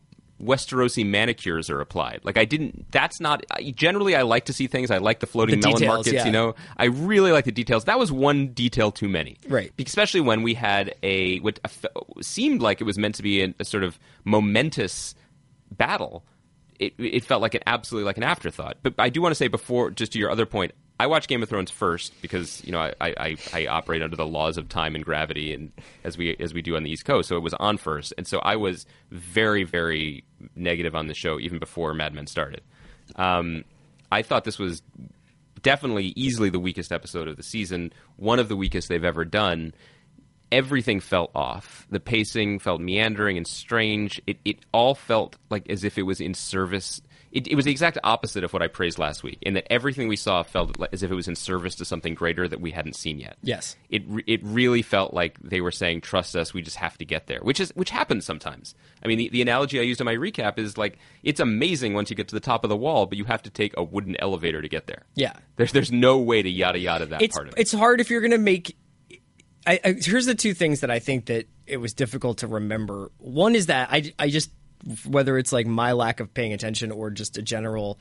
[0.42, 2.20] Westerosi manicures are applied.
[2.22, 2.90] Like I didn't.
[2.92, 3.44] That's not.
[3.50, 4.90] I, generally, I like to see things.
[4.90, 6.14] I like the floating The melon details, markets.
[6.14, 6.24] yeah.
[6.26, 7.84] You know, I really like the details.
[7.84, 9.36] That was one detail too many.
[9.48, 9.70] Right.
[9.78, 11.60] Especially when we had a what
[12.22, 15.14] seemed like it was meant to be a, a sort of momentous
[15.72, 16.24] battle.
[16.78, 18.78] It, it felt like an absolutely like an afterthought.
[18.82, 21.42] But I do want to say before, just to your other point, I watched Game
[21.42, 24.94] of Thrones first because you know I, I, I- operate under the laws of time
[24.94, 25.72] and gravity, and
[26.04, 28.26] as we as we do on the East Coast, so it was on first, and
[28.26, 30.24] so I was very very
[30.54, 32.60] negative on the show even before Mad Men started.
[33.16, 33.64] Um,
[34.12, 34.82] I thought this was
[35.62, 39.72] definitely easily the weakest episode of the season, one of the weakest they've ever done.
[40.52, 41.86] Everything felt off.
[41.90, 44.20] The pacing felt meandering and strange.
[44.26, 47.00] It it all felt like as if it was in service
[47.32, 50.08] it, it was the exact opposite of what I praised last week, in that everything
[50.08, 52.96] we saw felt as if it was in service to something greater that we hadn't
[52.96, 53.36] seen yet.
[53.42, 53.76] Yes.
[53.88, 57.26] it it really felt like they were saying, "Trust us, we just have to get
[57.26, 58.74] there," which is which happens sometimes.
[59.04, 62.10] I mean, the, the analogy I used in my recap is like it's amazing once
[62.10, 64.16] you get to the top of the wall, but you have to take a wooden
[64.20, 65.04] elevator to get there.
[65.14, 65.34] Yeah.
[65.56, 67.60] there's there's no way to yada yada that it's part of it.
[67.60, 68.76] it's hard if you're going to make.
[69.66, 73.12] I, I, here's the two things that I think that it was difficult to remember.
[73.18, 74.50] One is that I, I just
[75.06, 77.98] whether it's like my lack of paying attention or just a general,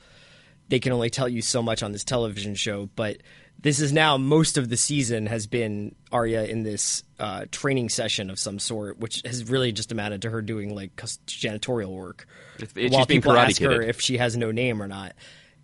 [0.68, 2.88] they can only tell you so much on this television show.
[2.96, 3.18] But
[3.60, 8.30] this is now most of the season has been Arya in this uh, training session
[8.30, 12.26] of some sort, which has really just amounted to her doing like janitorial work.
[12.56, 13.88] It's- it's while people ask her kidded.
[13.88, 15.14] if she has no name or not.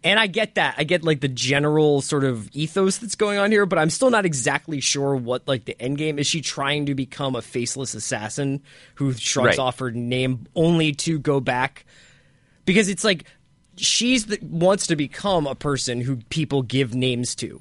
[0.05, 0.77] And I get that.
[0.79, 4.11] I get like the general sort of ethos that's going on here, but I'm still
[4.11, 6.27] not exactly sure what like the end game is.
[6.27, 8.63] She trying to become a faceless assassin
[8.97, 9.59] who shrugs Right.
[9.59, 11.87] off her name only to go back
[12.67, 13.25] because it's like
[13.77, 17.61] she's the, wants to become a person who people give names to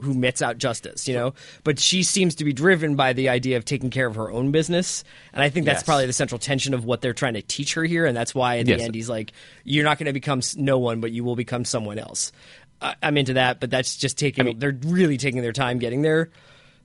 [0.00, 1.34] who mets out justice, you know.
[1.64, 4.50] But she seems to be driven by the idea of taking care of her own
[4.50, 5.84] business, and I think that's Yes.
[5.84, 8.56] probably the central tension of what they're trying to teach her here, and that's why
[8.56, 8.78] in Yes.
[8.78, 9.32] the end he's like,
[9.64, 12.32] "You're not going to become no one, but you will become someone else."
[12.80, 14.42] I I'm into that, but that's just taking.
[14.42, 16.28] I mean, they're really taking their time getting there.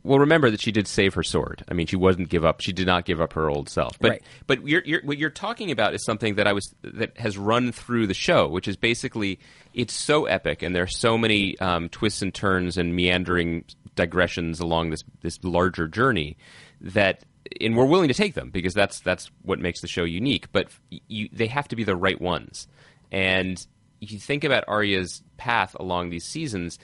[0.03, 1.63] Well, remember that she did save her sword.
[1.69, 2.61] I mean, she wasn't give up.
[2.61, 3.99] She did not give up her old self.
[3.99, 4.23] But Right.
[4.47, 7.71] but you're, you're, what you're talking about is something that I was that has run
[7.71, 9.39] through the show, which is basically
[9.73, 13.63] it's so epic, and there are so many um, twists and turns and meandering
[13.95, 16.37] digressions along this this larger journey
[16.81, 17.23] that.
[17.59, 20.51] And we're willing to take them because that's that's what makes the show unique.
[20.51, 20.67] But
[21.07, 22.67] you, they have to be the right ones.
[23.11, 23.63] And
[23.99, 26.79] if you think about Arya's path along these seasons,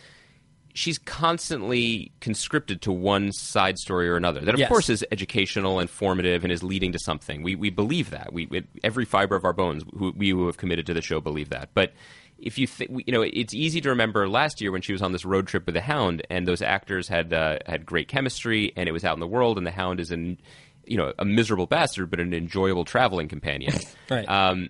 [0.78, 4.42] she's constantly conscripted to one side story or another.
[4.42, 4.70] That, of Yes.
[4.70, 7.42] course, is educational and formative and is leading to something.
[7.44, 8.32] We we believe that.
[8.34, 11.20] We it, every fiber of our bones, who, we who have committed to the show,
[11.20, 11.70] believe that.
[11.74, 11.94] But
[12.40, 15.12] if you think, you know, it's easy to remember last year when she was on
[15.12, 18.88] this road trip with the Hound, and those actors had uh, had great chemistry, and
[18.88, 20.38] it was out in the world, and the Hound is an,
[20.86, 23.74] you know, a miserable bastard, but an enjoyable traveling companion.
[24.10, 24.24] Right.
[24.30, 24.70] Um,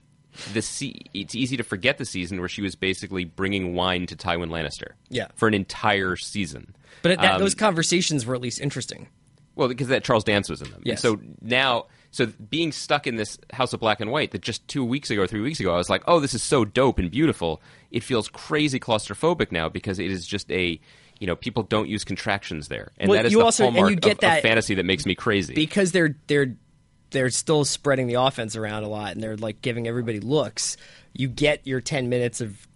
[0.54, 4.16] the se- it's easy to forget the season where she was basically bringing wine to
[4.16, 4.92] Tywin Lannister.
[5.10, 5.28] Yeah.
[5.36, 6.76] For an entire season.
[7.02, 9.08] But that, Um, those conversations were at least interesting.
[9.56, 10.84] Well, because that Charles Dance was in them.
[10.86, 14.68] And so now, so being stuck in this House of Black and White that just
[14.68, 17.00] two weeks ago or three weeks ago, I was like, oh, this is so dope
[17.00, 17.60] and beautiful.
[17.90, 20.80] It feels crazy claustrophobic now because it is just a,
[21.20, 23.74] you know, people don't use contractions there, and Well, that is you the also- and
[23.76, 25.56] hallmark you get of, that- of fantasy that makes me crazy.
[25.56, 26.56] because they're they're
[27.12, 30.78] they're still spreading the offense around a lot and they're like giving everybody looks.
[31.14, 32.68] You get your ten minutes of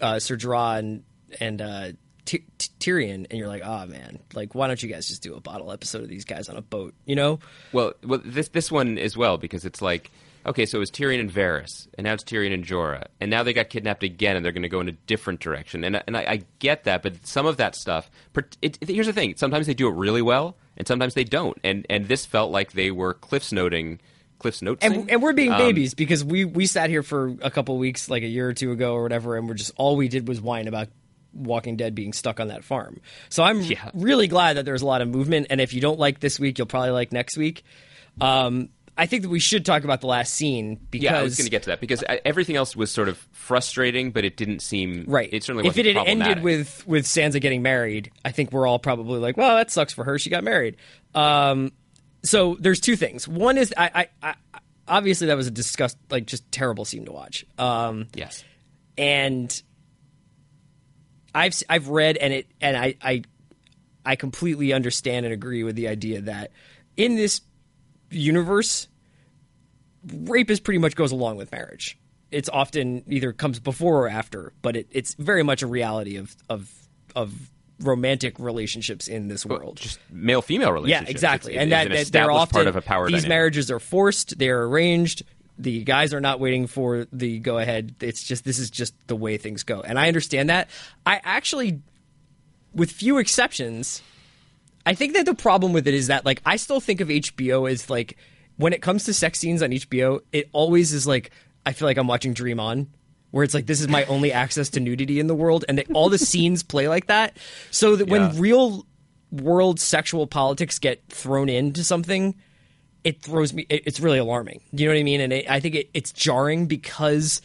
[0.00, 1.02] uh, Sir Jorah and
[1.38, 1.92] and uh,
[2.24, 5.34] Ty- Ty- Tyrion, and you're like, oh man, like why don't you guys just do
[5.34, 6.94] a bottle episode of these guys on a boat?
[7.04, 7.38] You know?
[7.72, 10.10] Well, well, this this one as well because it's like
[10.46, 13.42] okay, so it was Tyrion and Varys, and now it's Tyrion and Jorah, and now
[13.42, 16.16] they got kidnapped again, and they're going to go in a different direction, and and
[16.16, 18.10] I, I get that, but some of that stuff,
[18.62, 21.58] it, it- here's the thing: sometimes they do it really well, and sometimes they don't,
[21.64, 24.00] and and this felt like they were cliffs noting.
[24.38, 27.50] Cliffs notes, And, and we're being Um, babies because we we sat here for a
[27.50, 30.08] couple weeks, like a year or two ago or whatever, and we're just all we
[30.08, 30.88] did was whine about
[31.34, 33.00] Walking Dead being stuck on that farm.
[33.28, 33.90] So I'm Yeah.
[33.92, 36.56] really glad that there's a lot of movement, and if you don't like this week,
[36.56, 37.64] you'll probably like next week.
[38.18, 41.34] Um, I think that we should talk about the last scene because Yeah, I was
[41.34, 44.36] going to get to that because I, everything else was sort of frustrating, but it
[44.36, 45.30] didn't seem Right.
[45.32, 48.78] It certainly if it had ended with with Sansa getting married, I think we're all
[48.78, 50.18] probably like, well, that sucks for her.
[50.18, 50.76] She got married.
[51.14, 51.72] Um,
[52.22, 53.26] so there's two things.
[53.26, 57.12] One is I, I, I obviously that was a disgust like just terrible scene to
[57.12, 57.46] watch.
[57.56, 58.44] Um, yes,
[58.98, 59.62] and
[61.34, 63.22] I've I've read and it and I I
[64.04, 66.52] I completely understand and agree with the idea that
[66.98, 67.40] in this
[68.10, 68.88] universe,
[70.06, 71.98] rape is pretty much goes along with marriage.
[72.30, 76.34] It's often either comes before or after, but it, it's very much a reality of
[76.48, 76.70] of
[77.16, 77.32] of
[77.80, 79.78] romantic relationships in this world.
[79.78, 81.08] just male female relationships.
[81.08, 81.52] Yeah, exactly.
[81.54, 83.28] It's- and that, an that they're often part of a power these dynamic.
[83.30, 85.22] marriages are forced, they're arranged.
[85.58, 87.94] The guys are not waiting for the go ahead.
[88.00, 89.80] It's just this is just the way things go.
[89.80, 90.70] And I understand that.
[91.04, 91.80] I actually
[92.74, 94.00] with few exceptions,
[94.86, 97.70] I think that the problem with it is that like I still think of HBO
[97.70, 98.16] as like
[98.60, 101.30] when it comes to sex scenes on HBO, it always is like
[101.66, 102.86] I feel like I'm watching Dream On,
[103.30, 105.84] where it's like this is my only access to nudity in the world, and they,
[105.94, 107.36] all the scenes play like that.
[107.70, 108.28] So that Yeah.
[108.28, 108.86] when real
[109.30, 112.34] world sexual politics get thrown into something,
[113.04, 113.66] it throws me.
[113.68, 114.60] It, it's really alarming.
[114.74, 115.20] Do you know what I mean?
[115.20, 117.40] And it, I think it, it's jarring because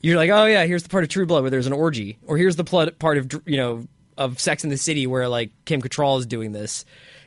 [0.00, 2.36] you're like, oh yeah, here's the part of True Blood where there's an orgy, or
[2.36, 3.86] here's the part of you know
[4.18, 6.84] of Sex in the City where like Kim Cattrall is doing this,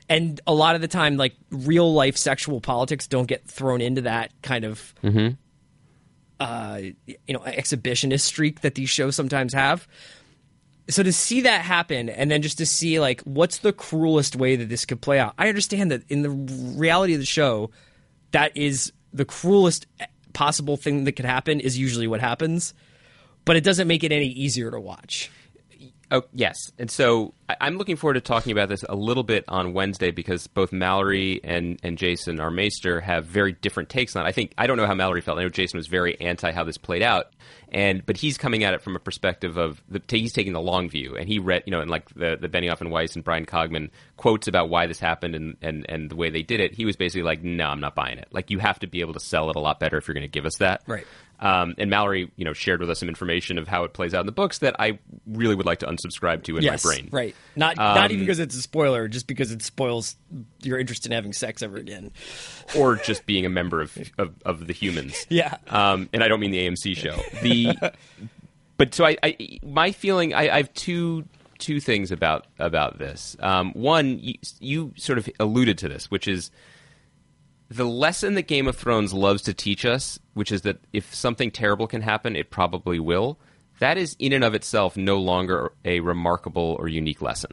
[0.09, 4.01] and a lot of the time like real life sexual politics don't get thrown into
[4.01, 4.93] that kind of
[6.39, 9.87] uh, you know exhibitionist streak that these shows sometimes have.
[10.89, 14.57] So to see that happen, and then just to see like what's the cruelest way
[14.57, 15.33] that this could play out.
[15.37, 16.29] I understand that in the
[16.77, 17.71] reality of the show,
[18.31, 19.87] that is the cruelest
[20.33, 22.73] possible thing that could happen is usually what happens,
[23.45, 25.31] but it doesn't make it any easier to watch.
[26.11, 29.73] Oh yes, and so I'm looking forward to talking about this a little bit on
[29.73, 34.29] Wednesday because both Mallory and, and Jason, our maester, have very different takes on it.
[34.29, 35.39] I think I don't know how Mallory felt.
[35.39, 37.33] I know Jason was very anti how this played out,
[37.71, 40.89] and but he's coming at it from a perspective of the he's taking the long
[40.89, 43.45] view, and he read you know and like the the Benioff and Weiss and Bryan
[43.45, 46.75] Cogman quotes about why this happened and, and and the way they did it.
[46.75, 48.27] He was basically like, no, I'm not buying it.
[48.31, 50.21] Like you have to be able to sell it a lot better if you're going
[50.21, 50.83] to give us that.
[50.85, 51.07] Right.
[51.43, 54.21] Um, and Mallory, you know, shared with us some information of how it plays out
[54.21, 57.09] in the books that I really would like to unsubscribe to in yes, my brain.
[57.11, 57.35] right?
[57.57, 60.15] Not not even Um, because it's a spoiler, just because it spoils
[60.61, 62.11] your interest in having sex ever again.
[62.77, 65.27] Or just being a member of, of, of the humans.
[65.29, 65.57] Yeah.
[65.67, 67.17] Um, and I don't mean the AMC show.
[67.41, 67.91] The,
[68.77, 71.25] but so I, I my feeling, I, I have two
[71.59, 73.35] two things about about this.
[73.39, 76.51] Um, one, you, you sort of alluded to this, which is
[77.75, 81.51] the lesson that Game of Thrones loves to teach us, which is that if something
[81.51, 83.39] terrible can happen, it probably will.
[83.79, 87.51] That is in and of itself no longer a remarkable or unique lesson.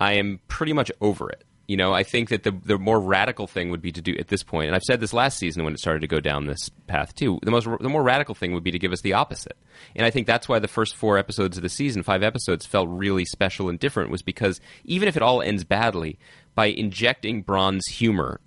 [0.00, 1.44] I am pretty much over it.
[1.66, 4.28] You know, I think that the the more radical thing would be to do at
[4.28, 6.70] this point, and I've said this last season when it started to go down this
[6.86, 7.38] path too.
[7.42, 9.58] The most the more radical thing would be to give us the opposite,
[9.94, 12.88] and I think that's why the first four episodes of the season, five episodes, felt
[12.88, 14.10] really special and different.
[14.10, 16.18] Was because even if it all ends badly,
[16.54, 18.40] by injecting Bronn's humor,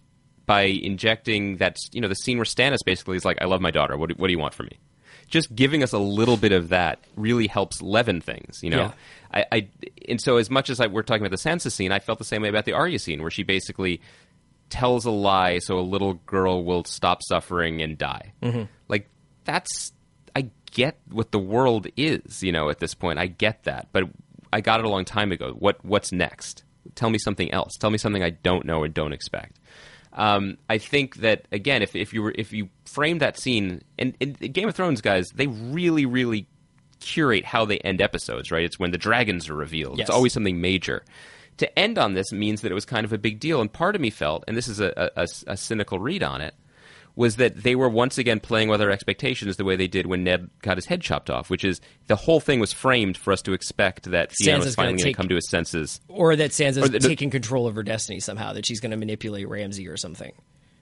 [0.51, 3.71] by injecting that you know the scene where Stannis basically is like, "I love my
[3.71, 3.95] daughter.
[3.95, 4.79] What do, what do you want from me?"
[5.27, 8.59] Just giving us a little bit of that really helps leaven things.
[8.61, 8.91] You know, Yeah.
[9.33, 9.67] I, I
[10.09, 12.25] and so as much as I, we're talking about the Sansa scene, I felt the
[12.25, 14.01] same way about the Arya scene, where she basically
[14.69, 18.33] tells a lie so a little girl will stop suffering and die.
[18.43, 18.63] Mm-hmm.
[18.89, 19.07] Like
[19.45, 19.93] that's
[20.35, 23.19] I get what the world is, you know, at this point.
[23.19, 24.09] I get that, but
[24.51, 25.55] I got it a long time ago.
[25.57, 26.65] What what's next?
[26.95, 27.77] Tell me something else.
[27.79, 29.59] Tell me something I don't know or don't expect.
[30.13, 34.15] Um, I think that again, if if you were if you frame that scene and,
[34.19, 36.47] and Game of Thrones guys, they really really
[36.99, 38.51] curate how they end episodes.
[38.51, 38.63] Right?
[38.63, 39.97] It's when the dragons are revealed.
[39.97, 40.07] Yes.
[40.07, 41.03] It's always something major.
[41.57, 43.95] To end on this means that it was kind of a big deal, and part
[43.95, 46.55] of me felt, and this is a, a, a cynical read on it,
[47.15, 50.23] was that they were once again playing with our expectations the way they did when
[50.23, 53.41] Ned got his head chopped off, which is the whole thing was framed for us
[53.43, 56.51] to expect that Theon Sansa's was finally going to come to his senses, Or that
[56.51, 59.97] Sansa's Or taking control of her destiny somehow, that she's going to manipulate Ramsay or
[59.97, 60.31] something.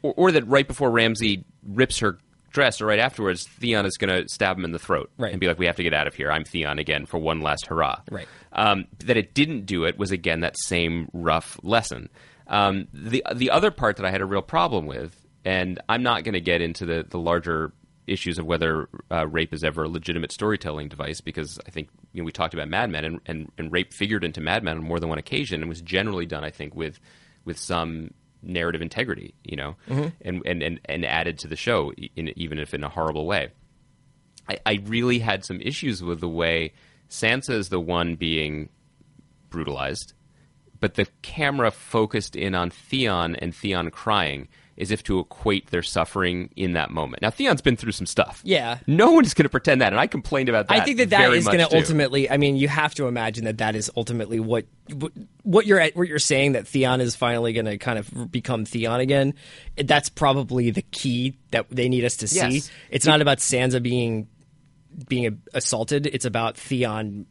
[0.04, 2.18] or, or that right before Ramsay rips her
[2.52, 5.32] dress, or right afterwards, Theon is going to stab him in the throat Right.
[5.32, 6.32] and be like, "We have to get out of here.
[6.32, 8.28] I'm Theon again for one last hurrah." Right.
[8.54, 12.10] Um, that it didn't do it was again that same rough lesson.
[12.48, 15.16] Um, the the other part that I had a real problem with,
[15.46, 17.74] and I'm not going to get into the the larger
[18.08, 22.22] issues of whether uh, rape is ever a legitimate storytelling device because I think you
[22.22, 24.84] know we talked about Mad Men and, and, and rape figured into Mad Men on
[24.84, 27.00] more than one occasion and was generally done I think with
[27.46, 28.12] with some
[28.42, 29.76] narrative integrity you know
[30.22, 33.50] and, and, and, and added to the show in, even if in a horrible way.
[34.48, 36.74] I, I really had some issues with the way
[37.10, 38.70] Sansa is the one being
[39.50, 40.14] brutalized,
[40.80, 44.48] but the camera focused in on Theon and Theon crying
[44.80, 47.22] as if to equate their suffering in that moment.
[47.22, 48.42] Now Theon's been through some stuff.
[48.44, 48.80] Yeah.
[48.88, 50.82] No one is going to pretend that, and I complained about that.
[50.82, 52.30] I think that that is going to ultimately.
[52.30, 55.12] I mean, you have to imagine that that is ultimately what what-
[55.44, 59.00] what you're what you're saying that Theon is finally going to kind of become Theon
[59.00, 59.34] again.
[59.78, 62.38] That's probably the key that they need us to see.
[62.38, 62.72] Yes.
[62.92, 64.28] It's not about Sansa being
[65.08, 66.06] being assaulted.
[66.08, 67.26] It's about Theon.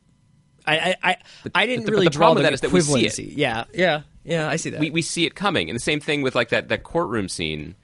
[0.69, 1.17] I I I,
[1.55, 3.07] I didn't but the- really but the draw the with that is that we see
[3.07, 3.19] it.
[3.19, 4.49] Yeah, yeah, yeah.
[4.49, 4.81] I see that.
[4.81, 5.69] we, we see it coming.
[5.71, 7.75] And the same thing with like that, that courtroom scene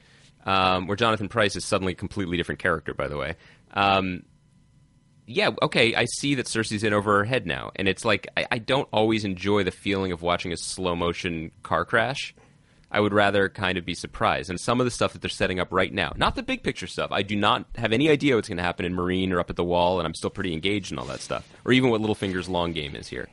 [0.44, 3.36] um, where Jonathan Pryce is suddenly a completely different character, by the way.
[3.72, 4.22] Um,
[5.26, 7.70] yeah, okay, I see that Cersei's in over her head now.
[7.76, 11.50] And it's like, I, I don't always enjoy the feeling of watching a slow motion
[11.62, 12.34] car crash.
[12.94, 14.48] I would rather kind of be surprised.
[14.50, 16.86] And some of the stuff that they're setting up right now, not the big picture
[16.86, 17.10] stuff.
[17.10, 19.56] I do not have any idea what's going to happen in Meereen or up at
[19.56, 21.46] the wall, and I'm still pretty engaged in all that stuff.
[21.64, 23.28] Or even what Littlefinger's long game is here.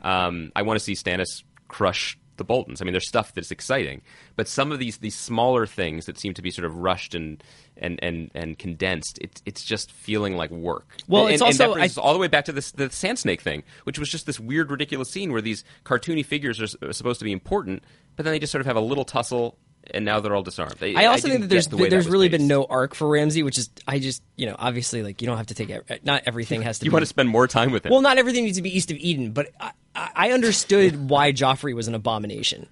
[0.00, 2.80] Um, I want to see Stannis crush the Boltons.
[2.80, 4.00] I mean, there's stuff that's exciting,
[4.36, 7.42] but some of these these smaller things that seem to be sort of rushed and
[7.76, 10.86] and and, and condensed, it's it's just feeling like work.
[11.08, 12.70] Well, and, it's and also- that brings I- us all the way back to this
[12.72, 16.60] the Sand Snake thing, which was just this weird, ridiculous scene where these cartoony figures
[16.60, 17.82] are, are supposed to be important,
[18.18, 19.56] but then they just sort of have a little tussle.
[19.94, 20.74] And now they're all disarmed.
[20.80, 22.40] They- I also didn't think that there's the way that there's really paced.
[22.40, 25.38] been no arc for Ramsay, which is I just you know obviously like you don't
[25.38, 26.84] have to take ev- not everything has to.
[26.84, 27.92] You be, want to spend more time with it.
[27.92, 31.32] Well, not everything needs to be east of Eden, but I, I I understood why
[31.32, 32.66] Joffrey was an abomination.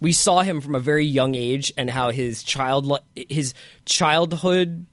[0.00, 3.52] We saw him from a very young age and how his child his
[3.84, 4.86] childhood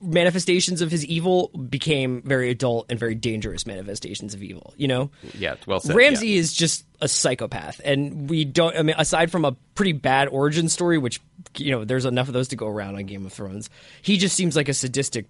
[0.00, 4.74] manifestations of his evil became very adult and very dangerous manifestations of evil.
[4.76, 5.96] You know, Yeah, well said.
[5.96, 6.40] Ramsay yeah.
[6.40, 8.76] is just a psychopath, and we don't.
[8.76, 11.20] I mean, aside from a pretty bad origin story, which
[11.56, 13.70] you know, there's enough of those to go around on Game of Thrones.
[14.02, 15.26] He just seems like a sadistic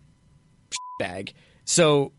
[0.99, 1.33] bag.
[1.65, 2.13] So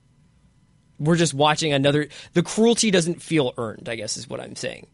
[0.99, 2.07] we're just watching another.
[2.33, 3.89] The cruelty doesn't feel earned.
[3.89, 4.87] I guess is what I'm saying.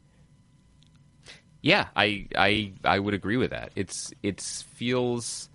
[1.62, 3.72] Yeah, I I I would agree with that.
[3.76, 5.50] It's it's feels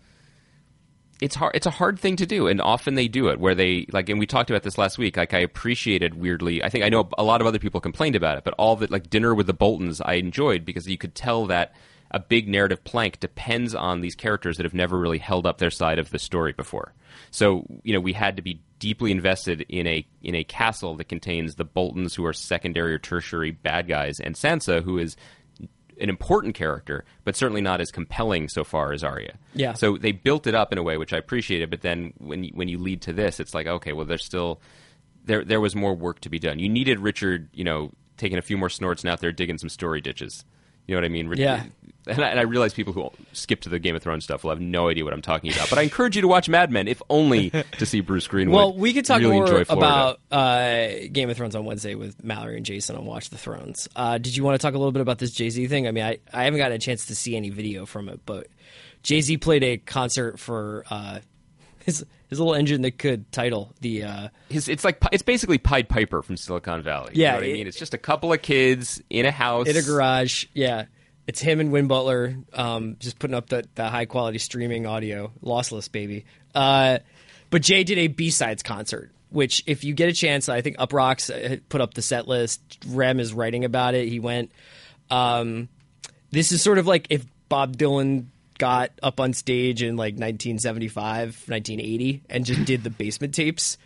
[1.21, 3.87] it's hard it's a hard thing to do and often they do it where they
[3.93, 6.89] like and we talked about this last week like I appreciated weirdly I think I
[6.89, 9.47] know a lot of other people complained about it but all it like dinner with
[9.47, 11.75] the Boltons I enjoyed because you could tell that
[12.11, 15.71] a big narrative plank depends on these characters that have never really held up their
[15.71, 16.95] side of the story before.
[17.31, 21.09] So, you know, we had to be deeply invested in a in a castle that
[21.09, 25.17] contains the Boltons who are secondary or tertiary bad guys and Sansa who is
[26.01, 29.35] an important character, but certainly not as compelling so far as Arya.
[29.55, 29.73] Yeah.
[29.75, 32.51] So they built it up in a way which I appreciated, but then when you,
[32.55, 34.61] when you lead to this, it's like okay, well, there's still
[35.25, 36.59] there there was more work to be done.
[36.59, 39.69] You needed Richard, you know, taking a few more snorts and out there digging some
[39.69, 40.45] story ditches.
[40.89, 41.33] You know what I mean?
[41.37, 41.65] Yeah.
[42.07, 44.51] And I, and I realize people who skip to the Game of Thrones stuff will
[44.51, 45.69] have no idea what I'm talking about.
[45.69, 48.57] But I encourage you to watch Mad Men, if only to see Bruce Greenwood.
[48.57, 52.57] Well, we could talk really more about uh, Game of Thrones on Wednesday with Mallory
[52.57, 53.87] and Jason on Watch the Thrones.
[53.95, 55.87] Uh, did you want to talk a little bit about this Jay Z thing?
[55.87, 58.47] I mean, I, I haven't gotten a chance to see any video from it, but
[59.03, 61.19] Jay Z played a concert for uh,
[61.89, 64.03] his his little engine that could title the.
[64.05, 67.13] Uh, His, it's like it's basically Pied Piper from Silicon Valley.
[67.15, 67.67] you Yeah, know what I mean.
[67.67, 70.45] It's just a couple of kids in a house in a garage.
[70.53, 70.85] Yeah,
[71.27, 75.33] it's him and Win Butler, um, just putting up the, the high quality streaming audio,
[75.43, 76.27] lossless baby.
[76.55, 76.99] Uh,
[77.51, 80.77] but Jay did a B sides concert, which if you get a chance, I think
[80.77, 82.61] Uproxx uh, put up the set list.
[82.87, 84.07] Rem is writing about it.
[84.09, 84.53] He went.
[85.11, 85.71] Um,
[86.31, 88.27] this is sort of like if Bob Dylan
[88.59, 93.79] got up on stage in like 1975, 1980, and just did the basement tapes.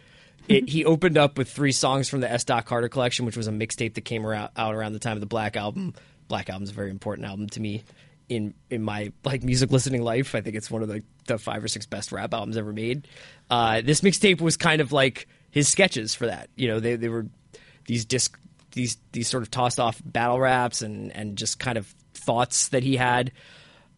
[0.49, 2.45] It, he opened up with three songs from the S.
[2.45, 5.21] Dot Carter collection, which was a mixtape that came around, out around the time of
[5.21, 5.95] the Black Album.
[6.27, 7.85] Black Album's a very important album to me
[8.29, 10.35] in in my like music listening life.
[10.35, 13.07] I think it's one of the, the five or six best rap albums ever made.
[13.51, 16.49] Uh, this mixtape was kind of like his sketches for that.
[16.57, 17.27] You know, they they were
[17.87, 18.39] these disc
[18.73, 22.83] these these sort of tossed off battle raps and and just kind of thoughts that
[22.83, 23.33] he had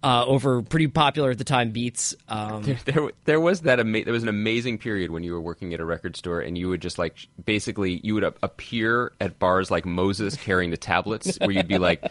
[0.04, 2.14] uh, over pretty popular at the time beats.
[2.28, 3.80] Um, There, there was that.
[3.80, 6.58] Ama- there was an amazing period when you were working at a record store, and
[6.58, 11.38] you would just like basically you would appear at bars like Moses carrying the tablets,
[11.38, 12.04] where you'd be like,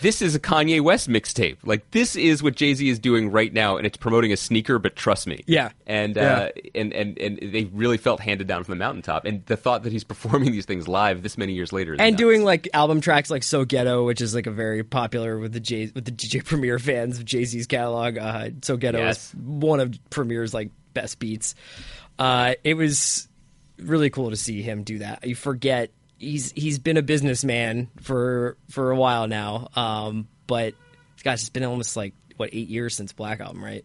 [0.00, 1.56] "This is a Kanye West mixtape.
[1.64, 4.78] Like this is what Jay Z is doing right now, and it's promoting a sneaker.
[4.78, 5.70] But trust me, Yeah.
[5.86, 6.22] And Yeah.
[6.22, 9.24] Uh, and and and they really felt handed down from the mountaintop.
[9.24, 12.12] And the thought that he's performing these things live this many years later, is and
[12.14, 12.18] nuts.
[12.20, 15.60] doing like album tracks like "So Ghetto," which is like a very popular with the
[15.60, 18.18] J with the DJ Premier fans of Jay Z's catalog.
[18.18, 19.28] Uh, "So Ghetto" Yes.
[19.28, 21.54] is one of Premier's like best beats.
[22.18, 23.28] Uh, it was
[23.78, 25.26] really cool to see him do that.
[25.26, 30.74] You forget he's he's been a businessman for for a while now, um, but
[31.22, 33.84] gosh, it's been almost like what eight years since Black Album, right?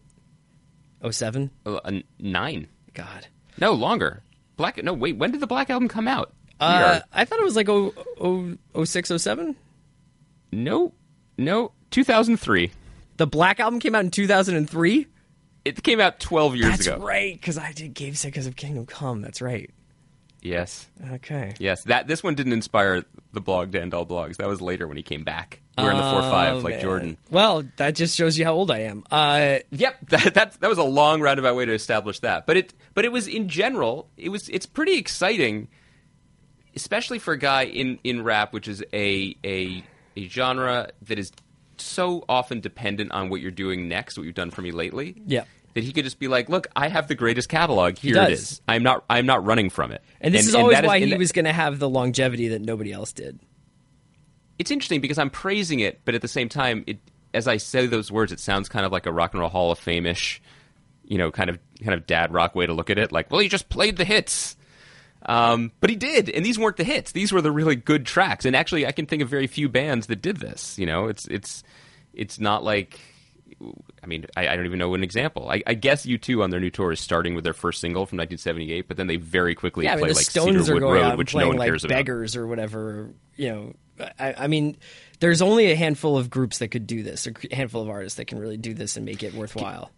[1.02, 1.50] Oh seven.
[1.64, 2.68] Uh, nine.
[2.94, 3.26] God.
[3.58, 4.22] No longer.
[4.56, 4.82] Black.
[4.82, 5.16] No, wait.
[5.16, 6.32] When did the Black album come out?
[6.58, 9.56] Uh, I thought it was like oh oh oh six oh seven.
[10.52, 10.92] no,
[11.38, 11.72] no.
[11.90, 12.70] 2003.
[13.16, 15.06] The Black Album came out in 2003.
[15.64, 16.70] It came out 12 years ago.
[16.76, 17.04] That's ago.
[17.04, 19.20] right, because I did Game Sickers of Kingdom Come.
[19.22, 19.70] That's right.
[20.42, 20.86] Yes.
[21.12, 21.54] Okay.
[21.58, 21.84] Yes.
[21.84, 24.36] That this one didn't inspire the blog Dan Doll blogs.
[24.38, 25.60] That was later when he came back.
[25.76, 26.80] We were in the four five Oh, like man.
[26.82, 27.16] Jordan.
[27.30, 29.04] Well, that just shows you how old I am.
[29.10, 29.96] Uh, Yep.
[30.10, 32.46] That, that that was a long roundabout way to establish that.
[32.46, 35.68] But it but it was in general it was it's pretty exciting,
[36.74, 39.84] especially for a guy in in rap, which is a a
[40.16, 41.32] a genre that is
[41.76, 45.20] so often dependent on what you're doing next, what you've done for me lately.
[45.26, 45.44] Yeah.
[45.74, 47.96] That he could just be like, "Look, I have the greatest catalog.
[47.96, 48.60] Here it does.
[48.66, 49.04] I'm not.
[49.08, 51.52] I'm not running from it." and this is always why and he was going to
[51.52, 53.38] have the longevity that nobody else did.
[54.58, 56.98] it's interesting because I'm praising it, but at the same time, it
[57.32, 59.70] as I say those words, it sounds kind of like a rock and roll Hall
[59.70, 60.42] of Fame ish,
[61.04, 63.12] you know, kind of kind of dad rock way to look at it.
[63.12, 64.56] Like, well, he just played the hits,
[65.26, 67.12] um, but he did, and these weren't the hits.
[67.12, 68.44] These were the really good tracks.
[68.44, 70.78] And actually, I can think of very few bands that did this.
[70.78, 71.62] You know, it's it's
[72.12, 72.98] it's not like.
[74.02, 75.50] I mean, I, I don't even know an example.
[75.50, 78.16] I, I guess U2 on their new tour is starting with their first single from
[78.18, 81.18] 1978, but then they very quickly Yeah, I play mean, the like Stones Cedarwood Road,
[81.18, 81.96] which no one like cares about.
[81.96, 83.10] beggars or whatever.
[83.36, 83.74] You know,
[84.18, 84.76] I, I mean,
[85.20, 88.26] there's only a handful of groups that could do this, a handful of artists that
[88.26, 89.90] can really do this and make it worthwhile.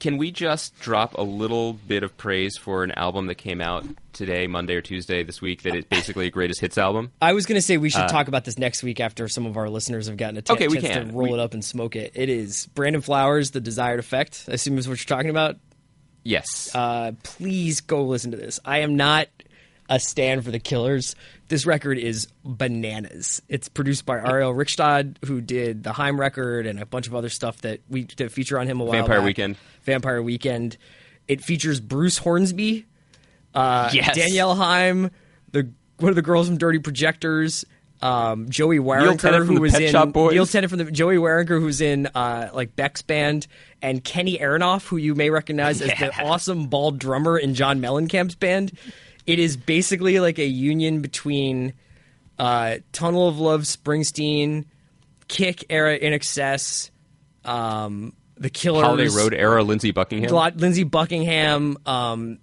[0.00, 3.84] Can we just drop a little bit of praise for an album that came out
[4.14, 7.12] today, Monday or Tuesday this week, that is basically a greatest hits album?
[7.20, 9.58] I was going to say we should talk about this next week after some of
[9.58, 11.12] our listeners have gotten a t- Uh, Okay, we chance to can.
[11.14, 12.12] roll We- it up and smoke it.
[12.14, 14.46] It is Brandon Flowers, The Desired Effect.
[14.48, 15.56] I assume is what you're talking about.
[16.24, 16.74] Yes.
[16.74, 18.58] Uh, please go listen to this.
[18.64, 19.28] I am not
[19.90, 21.14] a stand for the Killers.
[21.50, 23.42] This record is bananas.
[23.48, 27.28] It's produced by Ariel Rechtshaid, who did the Haim record and a bunch of other
[27.28, 29.26] stuff that we that feature on him a while Vampire back.
[29.26, 29.56] Weekend.
[29.82, 30.76] Vampire Weekend.
[31.26, 32.86] It features Bruce Hornsby,
[33.52, 34.14] uh, Yes.
[34.14, 35.10] Danielle Haim,
[35.50, 37.64] the one of the girls from Dirty Projectors,
[38.00, 42.50] um, Joey from who was in Neil Tennant from the Joey Waronker, who's in uh,
[42.54, 43.48] like Beck's band,
[43.82, 48.36] and Kenny Aronoff, who you may recognize as the awesome bald drummer in John Mellencamp's
[48.36, 48.70] band.
[49.30, 51.72] It is basically like a union between
[52.36, 54.64] uh, Tunnel of Love, Springsteen,
[55.28, 56.90] Kick era INXS,
[57.44, 60.30] um, the Killers, Holiday Road era Lindsey Buckingham.
[60.56, 62.38] Lindsey Buckingham, um,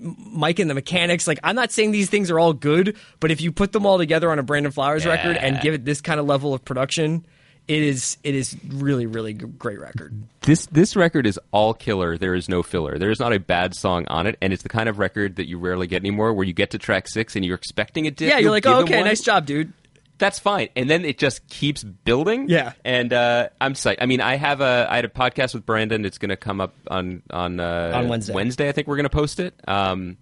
[0.00, 1.28] Mike and the Mechanics.
[1.28, 3.98] Like, I'm not saying these things are all good, but if you put them all
[3.98, 7.24] together on a Brandon Flowers record and give it this kind of level of production,
[7.68, 10.14] it is it is really really great record.
[10.42, 12.18] This this record is all killer.
[12.18, 12.98] There is no filler.
[12.98, 15.48] There is not a bad song on it, and it's the kind of record that
[15.48, 16.32] you rarely get anymore.
[16.32, 18.30] Where you get to track six and you're expecting a dip.
[18.30, 19.72] Yeah, you're like, oh, okay, nice job, dude.
[20.18, 22.48] That's fine, and then it just keeps building.
[22.48, 22.72] Yeah.
[22.84, 23.98] and uh, I'm psyched.
[24.02, 26.04] I mean, I have a I had a podcast with Brandon.
[26.04, 28.34] It's going to come up on on uh, On Wednesday.
[28.34, 29.54] Wednesday, I think we're going to post it.
[29.66, 30.18] Um,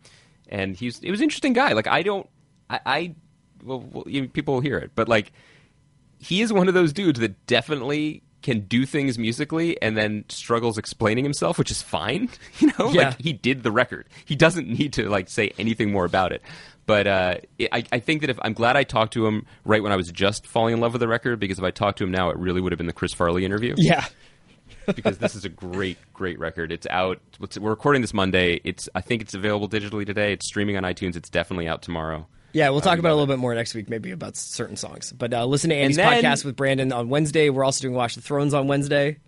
[0.49, 1.72] and he's it was an interesting guy.
[1.72, 2.28] Like I don't
[2.70, 3.14] I, I
[3.62, 5.32] well, well people will hear it, but like
[6.19, 10.79] he is one of those dudes that definitely can do things musically and then struggles
[10.79, 12.29] explaining himself, which is fine.
[12.61, 13.09] You know, Yeah.
[13.09, 14.09] like he did the record.
[14.25, 16.43] He doesn't need to like say anything more about it.
[16.87, 17.35] But uh,
[17.73, 20.11] I, I think that if I'm glad I talked to him right when I was
[20.11, 22.39] just falling in love with the record, because if I talked to him now, it
[22.39, 23.75] really would have been the Chris Farley interview.
[23.77, 24.07] Yeah,
[24.95, 26.73] because this is a great, great record.
[26.73, 27.21] It's out.
[27.61, 28.61] We're recording this Monday.
[28.64, 30.33] It's I think it's available digitally today.
[30.33, 31.14] It's streaming on iTunes.
[31.14, 32.27] It's definitely out tomorrow.
[32.53, 32.70] Yeah.
[32.70, 35.12] We'll talk about it a little bit more next week, maybe about certain songs.
[35.12, 37.51] But uh, listen to Andy's then- podcast with Brandon on Wednesday.
[37.51, 39.18] We're also doing Watch the Thrones on Wednesday.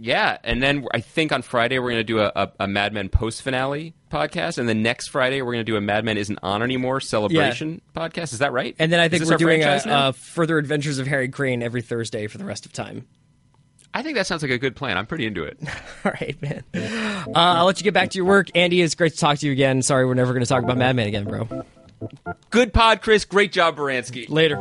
[0.00, 2.92] Yeah, and then I think on Friday we're going to do a, a, a Mad
[2.92, 6.16] Men post finale podcast, and then next Friday we're going to do a Mad Men
[6.16, 8.32] isn't on anymore celebration podcast.
[8.32, 8.76] Is that right?
[8.78, 12.28] And then I think we're doing a, a Further Adventures of Harry Crane every Thursday
[12.28, 13.08] for the rest of time.
[13.92, 14.96] I think that sounds like a good plan.
[14.96, 15.58] I'm pretty into it.
[16.04, 16.62] All right, man.
[16.74, 18.50] Uh, I'll let you get back to your work.
[18.54, 19.82] Andy, it's great to talk to you again.
[19.82, 21.64] Sorry, we're never going to talk about Mad Men again, bro.
[22.50, 23.24] Good pod, Chris.
[23.24, 24.28] Great job, Baranski.
[24.28, 24.60] Later.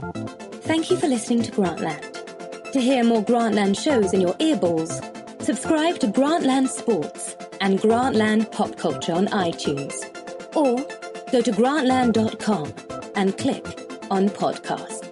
[0.62, 2.72] Thank you for listening to Grantland.
[2.72, 4.92] To hear more Grantland shows in your earballs,
[5.42, 9.94] subscribe to Grantland Sports and Grantland Pop Culture on iTunes.
[10.56, 10.76] Or
[11.32, 12.74] go to grantland.com
[13.16, 13.66] and click
[14.12, 15.07] on podcast.